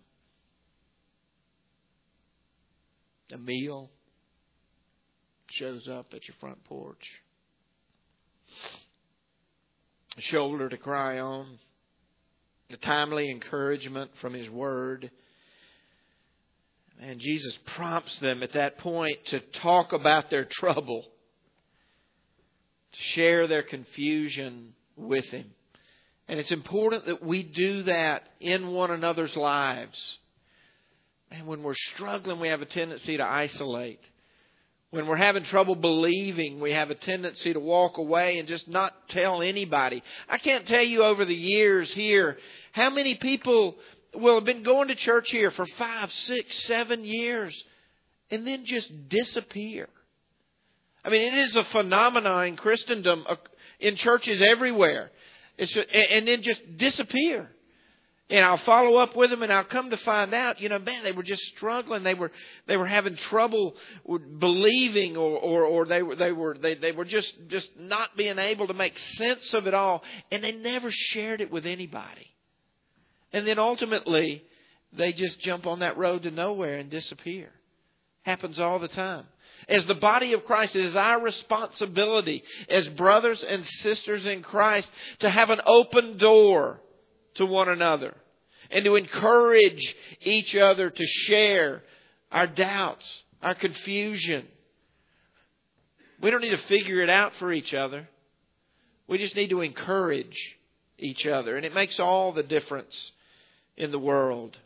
A 3.33 3.39
meal 3.39 3.91
shows 5.51 5.89
up 5.89 6.13
at 6.15 6.27
your 6.27 6.37
front 6.41 6.63
porch. 6.65 7.07
A 10.19 10.21
shoulder 10.21 10.69
to 10.69 10.77
cry 10.77 11.19
on 11.21 11.59
the 12.71 12.77
timely 12.77 13.31
encouragement 13.31 14.11
from 14.21 14.35
His 14.35 14.49
Word. 14.49 15.11
And 17.01 17.19
Jesus 17.19 17.59
prompts 17.77 18.19
them 18.19 18.43
at 18.43 18.53
that 18.53 18.79
point 18.79 19.17
to 19.27 19.41
talk 19.41 19.93
about 19.93 20.31
their 20.31 20.45
trouble, 20.45 21.05
to 22.93 22.99
share 23.01 23.47
their 23.47 23.63
confusion 23.63 24.75
with 24.97 25.25
Him. 25.27 25.47
And 26.29 26.39
it's 26.39 26.53
important 26.53 27.07
that 27.07 27.25
we 27.25 27.43
do 27.43 27.85
that 27.85 28.29
in 28.39 28.69
one 28.69 28.91
another's 28.91 29.37
lives. 29.37 30.19
And 31.31 31.47
when 31.47 31.63
we're 31.63 31.75
struggling, 31.75 32.41
we 32.41 32.49
have 32.49 32.63
a 32.63 32.67
tendency 32.67 33.17
to 33.17 33.25
isolate. 33.25 34.01
When 34.91 35.07
we're 35.07 35.17
having 35.17 35.45
trouble 35.45 35.77
believing, 35.77 36.59
we 36.59 36.73
have 36.73 36.91
a 36.91 36.97
tendency 36.97 37.53
to 37.53 37.61
walk 37.61 37.99
away 37.99 38.39
and 38.39 38.49
just 38.49 38.69
not 38.69 39.09
tell 39.09 39.41
anybody. 39.41 40.03
I 40.29 40.39
can't 40.39 40.67
tell 40.67 40.83
you 40.83 41.05
over 41.05 41.25
the 41.25 41.35
years 41.35 41.93
here 41.93 42.39
how 42.73 42.91
many 42.91 43.15
people 43.15 43.77
will 44.15 44.35
have 44.35 44.45
been 44.45 44.65
going 44.65 44.89
to 44.89 44.97
church 44.97 45.31
here 45.31 45.53
for 45.53 45.65
five, 45.79 46.13
six, 46.13 46.65
seven 46.65 47.05
years 47.05 47.63
and 48.33 48.45
then 48.45 48.65
just 48.65 49.09
disappear? 49.09 49.89
I 51.05 51.11
mean, 51.11 51.35
it 51.35 51.39
is 51.39 51.57
a 51.57 51.65
phenomenon 51.65 52.49
in 52.49 52.57
Christendom, 52.57 53.25
uh, 53.29 53.37
in 53.79 53.95
churches 53.95 54.43
everywhere. 54.43 55.13
It's, 55.57 55.77
and 55.77 56.27
then 56.27 56.43
just 56.43 56.63
disappear. 56.79 57.49
And 58.31 58.45
I'll 58.45 58.59
follow 58.59 58.97
up 58.99 59.17
with 59.17 59.31
them, 59.31 59.43
and 59.43 59.53
I'll 59.53 59.65
come 59.65 59.91
to 59.91 59.97
find 59.97 60.33
out, 60.33 60.61
you 60.61 60.69
know, 60.69 60.79
man, 60.79 61.03
they 61.03 61.11
were 61.11 61.25
just 61.25 61.43
struggling. 61.57 62.05
They 62.05 62.15
were 62.15 62.31
they 62.69 62.77
were 62.77 62.87
having 62.87 63.17
trouble 63.17 63.75
believing, 64.39 65.17
or 65.17 65.37
or, 65.37 65.65
or 65.65 65.85
they 65.85 66.01
were 66.01 66.15
they 66.15 66.31
were 66.31 66.57
they, 66.57 66.77
they 66.77 66.93
were 66.93 67.05
just 67.05 67.35
just 67.49 67.71
not 67.77 68.17
being 68.17 68.39
able 68.39 68.69
to 68.69 68.75
make 68.75 68.97
sense 68.97 69.53
of 69.53 69.67
it 69.67 69.75
all, 69.75 70.05
and 70.31 70.45
they 70.45 70.53
never 70.53 70.93
shared 70.93 71.41
it 71.41 71.51
with 71.51 71.67
anybody. 71.67 72.29
And 73.33 73.49
then 73.49 73.59
ultimately, 73.59 74.45
they 74.93 75.13
just 75.13 75.41
jump 75.41 75.67
on 75.67 75.81
that 75.81 75.99
road 75.99 76.23
to 76.23 76.31
nowhere 76.31 76.79
and 76.79 76.89
disappear. 76.89 77.51
Happens 78.23 78.61
all 78.61 78.79
the 78.79 78.89
time. 78.89 79.25
As 79.69 79.87
the 79.87 79.95
body 79.97 80.35
of 80.35 80.45
Christ, 80.45 80.77
it 80.77 80.85
is 80.85 80.95
our 80.95 81.21
responsibility 81.21 82.45
as 82.69 82.89
brothers 82.91 83.43
and 83.43 83.67
sisters 83.67 84.25
in 84.25 84.43
Christ 84.43 84.89
to 85.19 85.29
have 85.29 85.51
an 85.51 85.61
open 85.67 86.17
door 86.17 86.81
to 87.35 87.47
one 87.47 87.69
another 87.69 88.15
and 88.71 88.85
to 88.85 88.97
encourage 88.97 89.97
each 90.21 90.55
other 90.55 90.91
to 90.91 91.07
share 91.07 91.83
our 92.31 92.47
doubts, 92.47 93.07
our 93.43 93.55
confusion. 93.55 94.47
We 96.21 96.31
don't 96.31 96.43
need 96.43 96.51
to 96.51 96.67
figure 96.69 97.03
it 97.03 97.11
out 97.11 97.35
for 97.37 97.53
each 97.53 97.75
other. 97.75 98.09
We 99.09 99.19
just 99.19 99.35
need 99.35 99.51
to 99.51 99.61
encourage 99.61 100.57
each 100.99 101.27
other. 101.27 101.57
And 101.57 101.67
it 101.67 101.75
makes 101.75 101.99
all 101.99 102.33
the 102.33 102.43
difference 102.43 103.13
in 103.77 103.91
the 103.91 103.99
world. 103.99 104.57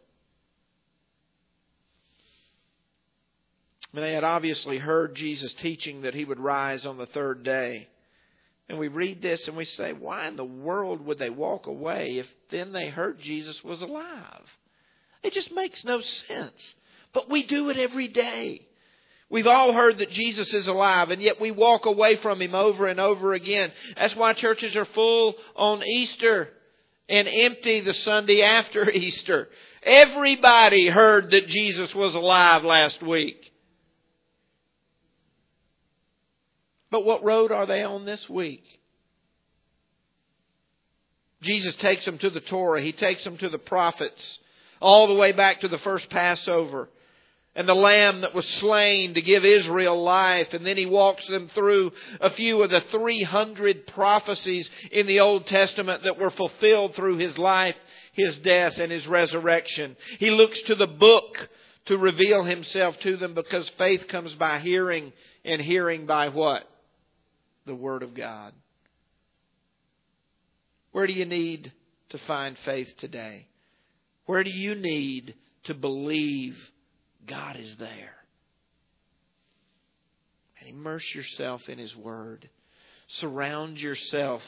And 3.94 4.02
they 4.02 4.12
had 4.12 4.24
obviously 4.24 4.78
heard 4.78 5.14
Jesus 5.14 5.52
teaching 5.54 6.02
that 6.02 6.14
he 6.14 6.24
would 6.24 6.40
rise 6.40 6.84
on 6.84 6.98
the 6.98 7.06
third 7.06 7.44
day. 7.44 7.88
And 8.68 8.78
we 8.78 8.88
read 8.88 9.20
this 9.20 9.46
and 9.46 9.56
we 9.56 9.66
say, 9.66 9.92
why 9.92 10.26
in 10.26 10.36
the 10.36 10.44
world 10.44 11.04
would 11.04 11.18
they 11.18 11.30
walk 11.30 11.66
away 11.66 12.18
if 12.18 12.26
then 12.50 12.72
they 12.72 12.88
heard 12.88 13.20
Jesus 13.20 13.62
was 13.62 13.82
alive? 13.82 14.46
It 15.22 15.32
just 15.32 15.52
makes 15.52 15.84
no 15.84 16.00
sense. 16.00 16.74
But 17.12 17.30
we 17.30 17.42
do 17.42 17.68
it 17.70 17.76
every 17.76 18.08
day. 18.08 18.66
We've 19.30 19.46
all 19.46 19.72
heard 19.72 19.98
that 19.98 20.10
Jesus 20.10 20.52
is 20.52 20.68
alive, 20.68 21.10
and 21.10 21.20
yet 21.20 21.40
we 21.40 21.50
walk 21.50 21.86
away 21.86 22.16
from 22.16 22.40
him 22.40 22.54
over 22.54 22.86
and 22.86 23.00
over 23.00 23.32
again. 23.32 23.72
That's 23.96 24.14
why 24.14 24.32
churches 24.34 24.76
are 24.76 24.84
full 24.84 25.34
on 25.56 25.82
Easter 25.82 26.50
and 27.08 27.26
empty 27.28 27.80
the 27.80 27.94
Sunday 27.94 28.42
after 28.42 28.88
Easter. 28.92 29.48
Everybody 29.82 30.88
heard 30.88 31.30
that 31.30 31.48
Jesus 31.48 31.94
was 31.94 32.14
alive 32.14 32.64
last 32.64 33.02
week. 33.02 33.52
But 36.94 37.04
what 37.04 37.24
road 37.24 37.50
are 37.50 37.66
they 37.66 37.82
on 37.82 38.04
this 38.04 38.28
week? 38.28 38.62
Jesus 41.42 41.74
takes 41.74 42.04
them 42.04 42.18
to 42.18 42.30
the 42.30 42.38
Torah. 42.38 42.80
He 42.80 42.92
takes 42.92 43.24
them 43.24 43.36
to 43.38 43.48
the 43.48 43.58
prophets, 43.58 44.38
all 44.80 45.08
the 45.08 45.16
way 45.16 45.32
back 45.32 45.62
to 45.62 45.66
the 45.66 45.78
first 45.78 46.08
Passover 46.08 46.88
and 47.56 47.68
the 47.68 47.74
lamb 47.74 48.20
that 48.20 48.32
was 48.32 48.46
slain 48.46 49.14
to 49.14 49.20
give 49.20 49.44
Israel 49.44 50.04
life. 50.04 50.54
And 50.54 50.64
then 50.64 50.76
he 50.76 50.86
walks 50.86 51.26
them 51.26 51.48
through 51.48 51.90
a 52.20 52.30
few 52.30 52.62
of 52.62 52.70
the 52.70 52.82
300 52.82 53.88
prophecies 53.88 54.70
in 54.92 55.08
the 55.08 55.18
Old 55.18 55.48
Testament 55.48 56.04
that 56.04 56.20
were 56.20 56.30
fulfilled 56.30 56.94
through 56.94 57.18
his 57.18 57.36
life, 57.36 57.74
his 58.12 58.36
death, 58.36 58.78
and 58.78 58.92
his 58.92 59.08
resurrection. 59.08 59.96
He 60.20 60.30
looks 60.30 60.62
to 60.62 60.76
the 60.76 60.86
book 60.86 61.48
to 61.86 61.98
reveal 61.98 62.44
himself 62.44 62.96
to 63.00 63.16
them 63.16 63.34
because 63.34 63.68
faith 63.70 64.06
comes 64.06 64.32
by 64.34 64.60
hearing 64.60 65.12
and 65.44 65.60
hearing 65.60 66.06
by 66.06 66.28
what? 66.28 66.64
The 67.66 67.74
Word 67.74 68.02
of 68.02 68.14
God. 68.14 68.52
Where 70.92 71.06
do 71.06 71.12
you 71.12 71.24
need 71.24 71.72
to 72.10 72.18
find 72.26 72.56
faith 72.64 72.88
today? 72.98 73.48
Where 74.26 74.44
do 74.44 74.50
you 74.50 74.74
need 74.74 75.34
to 75.64 75.74
believe 75.74 76.56
God 77.26 77.56
is 77.56 77.74
there. 77.76 78.14
And 80.60 80.68
immerse 80.68 81.04
yourself 81.14 81.68
in 81.68 81.78
His 81.78 81.94
Word. 81.96 82.48
Surround 83.08 83.78
yourself 83.78 84.42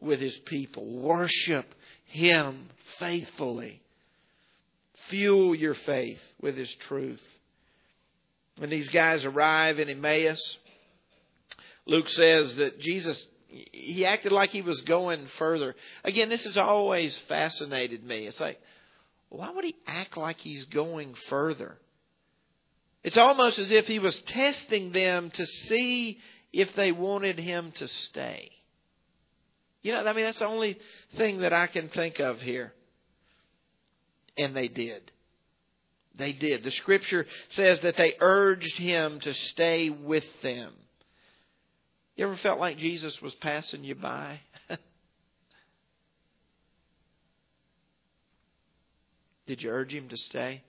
with 0.00 0.20
His 0.20 0.36
people. 0.46 0.86
Worship 0.86 1.66
Him 2.06 2.68
faithfully. 2.98 3.82
fuel 5.08 5.54
your 5.56 5.74
faith 5.74 6.20
with 6.40 6.56
His 6.56 6.72
truth. 6.88 7.22
When 8.58 8.70
these 8.70 8.88
guys 8.90 9.24
arrive 9.24 9.78
in 9.78 9.88
Emmaus, 9.88 10.40
Luke 11.90 12.08
says 12.08 12.54
that 12.54 12.78
Jesus 12.78 13.26
he 13.48 14.06
acted 14.06 14.30
like 14.30 14.50
he 14.50 14.62
was 14.62 14.80
going 14.82 15.26
further. 15.38 15.74
Again, 16.04 16.28
this 16.28 16.44
has 16.44 16.56
always 16.56 17.18
fascinated 17.28 18.04
me. 18.04 18.28
It's 18.28 18.38
like, 18.38 18.60
why 19.28 19.50
would 19.50 19.64
he 19.64 19.74
act 19.88 20.16
like 20.16 20.38
he's 20.38 20.66
going 20.66 21.16
further? 21.28 21.76
It's 23.02 23.16
almost 23.16 23.58
as 23.58 23.72
if 23.72 23.88
he 23.88 23.98
was 23.98 24.20
testing 24.20 24.92
them 24.92 25.32
to 25.32 25.44
see 25.44 26.20
if 26.52 26.72
they 26.76 26.92
wanted 26.92 27.40
him 27.40 27.72
to 27.72 27.88
stay. 27.88 28.52
You 29.82 29.92
know, 29.92 30.06
I 30.06 30.12
mean, 30.12 30.26
that's 30.26 30.38
the 30.38 30.46
only 30.46 30.78
thing 31.16 31.40
that 31.40 31.52
I 31.52 31.66
can 31.66 31.88
think 31.88 32.20
of 32.20 32.40
here. 32.40 32.72
And 34.38 34.54
they 34.54 34.68
did. 34.68 35.10
They 36.14 36.34
did. 36.34 36.62
The 36.62 36.70
scripture 36.70 37.26
says 37.48 37.80
that 37.80 37.96
they 37.96 38.14
urged 38.20 38.78
him 38.78 39.18
to 39.20 39.34
stay 39.34 39.90
with 39.90 40.24
them. 40.42 40.72
You 42.20 42.26
ever 42.26 42.36
felt 42.36 42.60
like 42.60 42.76
Jesus 42.76 43.22
was 43.22 43.34
passing 43.36 43.82
you 43.82 43.94
by? 43.94 44.40
Did 49.46 49.62
you 49.62 49.70
urge 49.70 49.94
him 49.94 50.10
to 50.10 50.18
stay? 50.18 50.62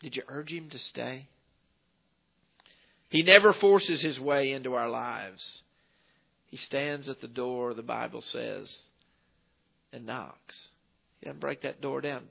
Did 0.00 0.16
you 0.16 0.22
urge 0.26 0.50
him 0.50 0.70
to 0.70 0.78
stay? 0.78 1.28
He 3.10 3.22
never 3.22 3.52
forces 3.52 4.00
his 4.00 4.18
way 4.18 4.52
into 4.52 4.72
our 4.72 4.88
lives. 4.88 5.60
He 6.46 6.56
stands 6.56 7.10
at 7.10 7.20
the 7.20 7.28
door, 7.28 7.74
the 7.74 7.82
Bible 7.82 8.22
says, 8.22 8.84
and 9.92 10.06
knocks. 10.06 10.56
He 11.20 11.26
doesn't 11.26 11.40
break 11.40 11.60
that 11.60 11.82
door 11.82 12.00
down. 12.00 12.22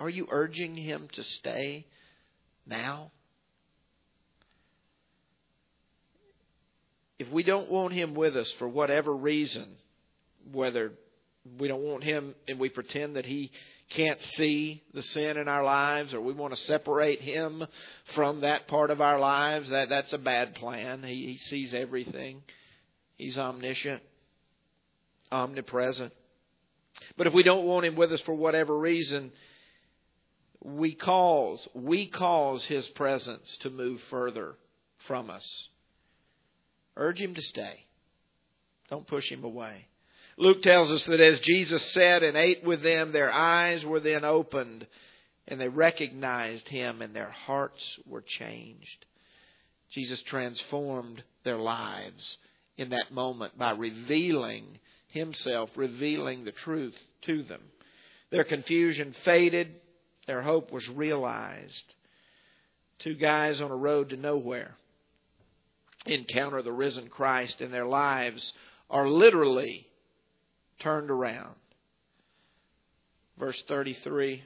Are 0.00 0.10
you 0.10 0.26
urging 0.28 0.74
him 0.74 1.06
to 1.12 1.22
stay 1.22 1.86
now? 2.66 3.12
If 7.20 7.28
we 7.28 7.42
don't 7.42 7.70
want 7.70 7.92
him 7.92 8.14
with 8.14 8.34
us 8.34 8.50
for 8.52 8.66
whatever 8.66 9.14
reason, 9.14 9.66
whether 10.52 10.92
we 11.58 11.68
don't 11.68 11.82
want 11.82 12.02
him 12.02 12.34
and 12.48 12.58
we 12.58 12.70
pretend 12.70 13.16
that 13.16 13.26
he 13.26 13.50
can't 13.90 14.18
see 14.22 14.82
the 14.94 15.02
sin 15.02 15.36
in 15.36 15.46
our 15.46 15.62
lives 15.62 16.14
or 16.14 16.22
we 16.22 16.32
want 16.32 16.54
to 16.54 16.62
separate 16.62 17.20
him 17.20 17.62
from 18.14 18.40
that 18.40 18.68
part 18.68 18.90
of 18.90 19.02
our 19.02 19.18
lives, 19.18 19.68
that, 19.68 19.90
that's 19.90 20.14
a 20.14 20.18
bad 20.18 20.54
plan. 20.54 21.02
He, 21.02 21.26
he 21.26 21.36
sees 21.36 21.74
everything. 21.74 22.42
He's 23.18 23.36
omniscient, 23.36 24.02
omnipresent. 25.30 26.14
But 27.18 27.26
if 27.26 27.34
we 27.34 27.42
don't 27.42 27.66
want 27.66 27.84
him 27.84 27.96
with 27.96 28.14
us 28.14 28.22
for 28.22 28.34
whatever 28.34 28.78
reason, 28.78 29.30
we 30.64 30.94
cause 30.94 31.68
we 31.74 32.06
cause 32.06 32.64
his 32.64 32.88
presence 32.88 33.58
to 33.58 33.68
move 33.68 34.00
further 34.08 34.54
from 35.06 35.28
us. 35.28 35.68
Urge 37.00 37.18
him 37.18 37.34
to 37.34 37.40
stay. 37.40 37.86
Don't 38.90 39.06
push 39.06 39.30
him 39.30 39.42
away. 39.42 39.86
Luke 40.36 40.62
tells 40.62 40.90
us 40.90 41.04
that 41.06 41.20
as 41.20 41.40
Jesus 41.40 41.82
sat 41.92 42.22
and 42.22 42.36
ate 42.36 42.62
with 42.62 42.82
them, 42.82 43.12
their 43.12 43.32
eyes 43.32 43.84
were 43.84 44.00
then 44.00 44.22
opened 44.22 44.86
and 45.48 45.58
they 45.58 45.68
recognized 45.68 46.68
him 46.68 47.00
and 47.00 47.16
their 47.16 47.30
hearts 47.30 47.98
were 48.06 48.20
changed. 48.20 49.06
Jesus 49.90 50.20
transformed 50.22 51.24
their 51.42 51.56
lives 51.56 52.36
in 52.76 52.90
that 52.90 53.10
moment 53.10 53.58
by 53.58 53.72
revealing 53.72 54.78
himself, 55.08 55.70
revealing 55.76 56.44
the 56.44 56.52
truth 56.52 56.96
to 57.22 57.42
them. 57.42 57.62
Their 58.30 58.44
confusion 58.44 59.14
faded, 59.24 59.74
their 60.26 60.42
hope 60.42 60.70
was 60.70 60.88
realized. 60.88 61.94
Two 62.98 63.14
guys 63.14 63.62
on 63.62 63.70
a 63.70 63.76
road 63.76 64.10
to 64.10 64.16
nowhere 64.16 64.76
encounter 66.06 66.62
the 66.62 66.72
risen 66.72 67.08
Christ, 67.08 67.60
and 67.60 67.72
their 67.72 67.86
lives 67.86 68.52
are 68.88 69.08
literally 69.08 69.86
turned 70.80 71.10
around. 71.10 71.54
Verse 73.38 73.62
33. 73.68 74.44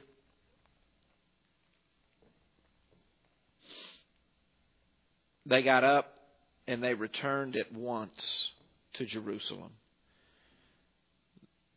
They 5.45 5.61
got 5.61 5.83
up 5.83 6.11
and 6.67 6.83
they 6.83 6.93
returned 6.93 7.55
at 7.55 7.71
once 7.71 8.51
to 8.93 9.05
Jerusalem. 9.05 9.71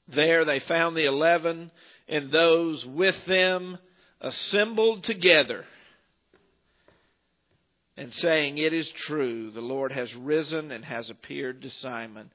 There 0.09 0.45
they 0.45 0.61
found 0.61 0.97
the 0.97 1.05
eleven 1.05 1.71
and 2.09 2.31
those 2.31 2.87
with 2.87 3.17
them 3.27 3.79
assembled 4.21 5.05
together 5.05 5.64
and 7.98 8.12
saying, 8.14 8.56
It 8.56 8.72
is 8.72 8.88
true, 8.90 9.50
the 9.50 9.61
Lord 9.61 9.92
has 9.92 10.14
risen 10.14 10.70
and 10.70 10.84
has 10.84 11.11
appeared 11.11 11.62
to 11.62 11.70
Simon 11.70 12.30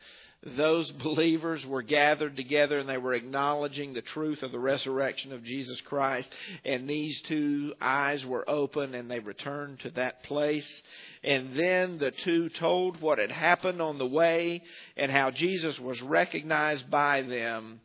those 0.46 0.92
believers 1.04 1.66
were 1.66 1.82
gathered 1.82 2.36
together 2.36 2.80
and 2.80 2.90
they 2.90 2.98
were 2.98 3.14
acknowledging 3.14 3.94
the 3.94 4.02
truth 4.02 4.44
of 4.44 4.52
the 4.52 4.60
resurrection 4.60 5.32
of 5.32 5.44
Jesus 5.44 5.80
Christ. 5.82 6.30
And 6.66 6.90
these 6.90 7.22
two 7.22 7.74
eyes 7.82 8.26
were 8.26 8.50
open 8.50 8.96
and 8.96 9.10
they 9.10 9.20
returned 9.20 9.80
to 9.82 9.92
that 9.92 10.24
place. 10.24 10.82
And 11.24 11.56
then 11.56 11.98
the 11.98 12.12
two 12.12 12.50
told 12.50 13.02
what 13.02 13.20
had 13.20 13.32
happened 13.32 13.82
on 13.82 13.98
the 13.98 14.08
way 14.08 14.62
and 14.98 15.12
how 15.12 15.32
Jesus 15.32 15.80
was 15.80 16.02
recognized 16.02 16.90
by 16.90 17.22
them 17.22 17.80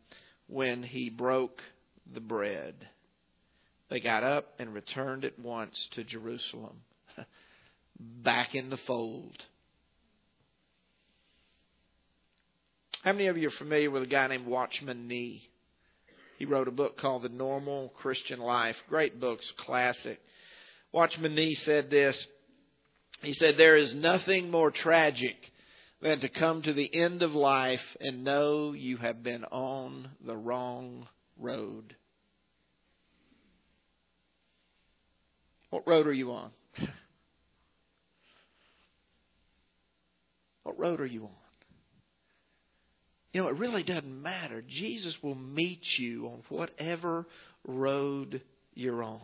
when 0.47 0.83
he 0.83 1.09
broke 1.09 1.61
the 2.11 2.21
bread. 2.21 2.75
They 3.89 3.99
got 3.99 4.23
up 4.23 4.53
and 4.59 4.73
returned 4.73 5.25
at 5.25 5.39
once 5.39 5.87
to 5.91 6.03
Jerusalem, 6.03 6.81
back 7.99 8.55
in 8.55 8.69
the 8.69 8.79
fold. 8.87 9.43
How 13.03 13.13
many 13.13 13.27
of 13.27 13.37
you 13.37 13.47
are 13.47 13.57
familiar 13.57 13.91
with 13.91 14.03
a 14.03 14.07
guy 14.07 14.27
named 14.27 14.45
Watchman 14.45 15.07
Nee? 15.07 15.47
He 16.37 16.45
wrote 16.45 16.67
a 16.67 16.71
book 16.71 16.97
called 16.97 17.23
The 17.23 17.29
Normal 17.29 17.89
Christian 17.97 18.39
Life. 18.39 18.75
Great 18.89 19.19
books, 19.19 19.51
classic. 19.57 20.19
Watchman 20.91 21.35
Nee 21.35 21.55
said 21.55 21.89
this. 21.89 22.17
He 23.21 23.33
said, 23.33 23.55
There 23.57 23.75
is 23.75 23.93
nothing 23.93 24.49
more 24.49 24.71
tragic 24.71 25.35
than 26.01 26.21
to 26.21 26.29
come 26.29 26.61
to 26.61 26.73
the 26.73 26.89
end 26.93 27.23
of 27.23 27.33
life 27.33 27.81
and 27.99 28.23
know 28.23 28.73
you 28.73 28.97
have 28.97 29.21
been 29.21 29.43
on 29.45 30.09
the 30.25 30.35
wrong 30.35 31.07
road. 31.37 31.95
What 35.69 35.87
road 35.87 36.07
are 36.07 36.13
you 36.13 36.31
on? 36.31 36.51
what 40.69 40.79
road 40.79 41.01
are 41.01 41.05
you 41.05 41.23
on? 41.23 41.29
You 43.33 43.41
know, 43.41 43.47
it 43.47 43.57
really 43.57 43.81
doesn't 43.81 44.21
matter. 44.21 44.63
Jesus 44.67 45.21
will 45.23 45.35
meet 45.35 45.97
you 45.97 46.27
on 46.27 46.43
whatever 46.49 47.25
road 47.65 48.41
you're 48.75 49.01
on. 49.03 49.19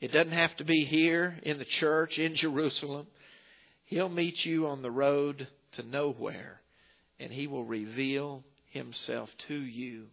It 0.00 0.12
doesn't 0.12 0.32
have 0.32 0.56
to 0.58 0.64
be 0.64 0.84
here 0.84 1.38
in 1.42 1.58
the 1.58 1.64
church 1.64 2.20
in 2.20 2.36
Jerusalem. 2.36 3.08
He'll 3.84 4.08
meet 4.08 4.44
you 4.44 4.68
on 4.68 4.82
the 4.82 4.92
road 4.92 5.48
to 5.72 5.82
nowhere, 5.82 6.60
and 7.18 7.32
He 7.32 7.48
will 7.48 7.64
reveal 7.64 8.44
Himself 8.70 9.30
to 9.48 9.54
you 9.54 10.06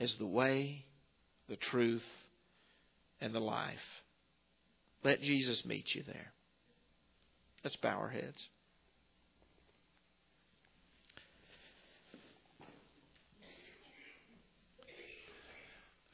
as 0.00 0.14
the 0.14 0.26
way, 0.26 0.86
the 1.50 1.56
truth, 1.56 2.06
and 3.20 3.34
the 3.34 3.40
life. 3.40 3.76
Let 5.04 5.20
Jesus 5.20 5.66
meet 5.66 5.94
you 5.94 6.02
there. 6.06 6.32
Let's 7.62 7.76
bow 7.76 7.98
our 7.98 8.08
heads. 8.08 8.48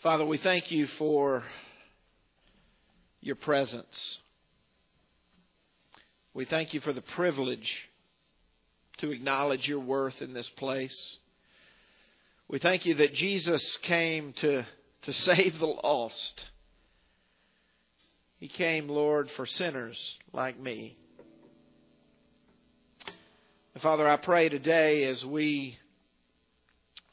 Father, 0.05 0.27
we 0.27 0.37
thank 0.37 0.71
you 0.71 0.87
for 0.99 1.43
your 3.23 3.37
presence. 3.37 4.19
We 6.35 6.45
thank 6.45 6.75
you 6.75 6.81
for 6.81 6.93
the 6.93 7.01
privilege 7.01 7.88
to 8.99 9.12
acknowledge 9.12 9.67
your 9.67 9.81
worth 9.81 10.21
in 10.21 10.35
this 10.35 10.51
place. 10.51 11.19
We 12.49 12.59
thank 12.59 12.85
you 12.85 12.97
that 12.97 13.14
Jesus 13.14 13.79
came 13.79 14.35
to, 14.40 14.67
to 15.05 15.12
save 15.25 15.59
the 15.59 15.64
lost. 15.64 16.51
He 18.37 18.49
came, 18.49 18.90
Lord, 18.90 19.31
for 19.31 19.47
sinners 19.47 20.19
like 20.35 20.61
me. 20.61 20.99
And 23.73 23.83
Father, 23.83 24.07
I 24.07 24.19
pray 24.19 24.51
today 24.51 25.05
as 25.05 25.25
we 25.25 25.79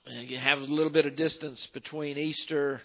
and 0.06 0.30
you 0.30 0.38
have 0.38 0.60
a 0.60 0.64
little 0.64 0.92
bit 0.92 1.06
of 1.06 1.16
distance 1.16 1.68
between 1.74 2.18
Easter 2.18 2.82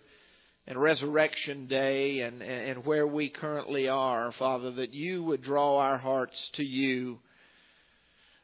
and 0.66 0.80
Resurrection 0.80 1.66
Day 1.66 2.20
and, 2.20 2.42
and 2.42 2.84
where 2.84 3.06
we 3.06 3.28
currently 3.28 3.88
are, 3.88 4.32
Father, 4.32 4.72
that 4.72 4.92
you 4.92 5.22
would 5.22 5.42
draw 5.42 5.78
our 5.78 5.98
hearts 5.98 6.50
to 6.54 6.64
you 6.64 7.18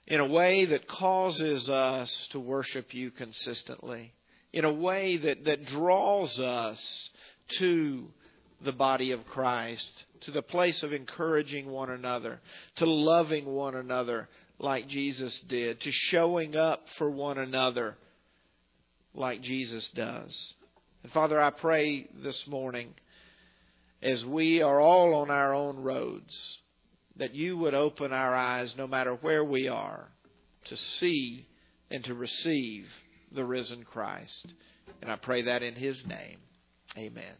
in 0.06 0.20
a 0.20 0.26
way 0.26 0.64
that 0.66 0.88
causes 0.88 1.68
us 1.68 2.28
to 2.32 2.40
worship 2.40 2.94
you 2.94 3.11
consistently. 3.11 4.14
in 4.52 4.64
a 4.64 4.72
way 4.72 5.16
that, 5.16 5.44
that 5.44 5.64
draws 5.64 6.38
us 6.38 7.11
to 7.58 8.08
the 8.64 8.72
body 8.72 9.11
of 9.11 9.26
Christ, 9.26 10.04
to 10.22 10.30
the 10.30 10.42
place 10.42 10.82
of 10.82 10.92
encouraging 10.92 11.66
one 11.70 11.90
another, 11.90 12.40
to 12.76 12.87
loving 12.87 13.46
one 13.46 13.74
another 13.74 14.28
like 14.58 14.88
Jesus 14.88 15.38
did, 15.40 15.80
to 15.80 15.90
showing 15.90 16.54
up 16.56 16.87
for 16.96 17.11
one 17.11 17.38
another 17.38 17.96
like 19.14 19.42
Jesus 19.42 19.88
does. 19.90 20.55
And 21.03 21.12
Father, 21.12 21.40
I 21.40 21.51
pray 21.51 22.09
this 22.22 22.46
morning, 22.46 22.94
as 24.03 24.25
we 24.25 24.62
are 24.62 24.81
all 24.81 25.14
on 25.14 25.31
our 25.31 25.55
own 25.55 25.79
roads, 25.79 26.59
that 27.16 27.35
you 27.35 27.57
would 27.59 27.75
open 27.75 28.12
our 28.12 28.35
eyes, 28.35 28.75
no 28.77 28.87
matter 28.87 29.14
where 29.14 29.44
we 29.44 29.68
are, 29.68 30.09
to 30.64 30.77
see 30.77 31.46
and 31.90 32.05
to 32.05 32.14
receive 32.14 32.87
the 33.33 33.44
risen 33.44 33.85
Christ. 33.85 34.46
And 35.01 35.11
I 35.11 35.16
pray 35.16 35.42
that 35.42 35.62
in 35.62 35.75
his 35.75 36.07
name. 36.07 36.38
Amen. 36.96 37.35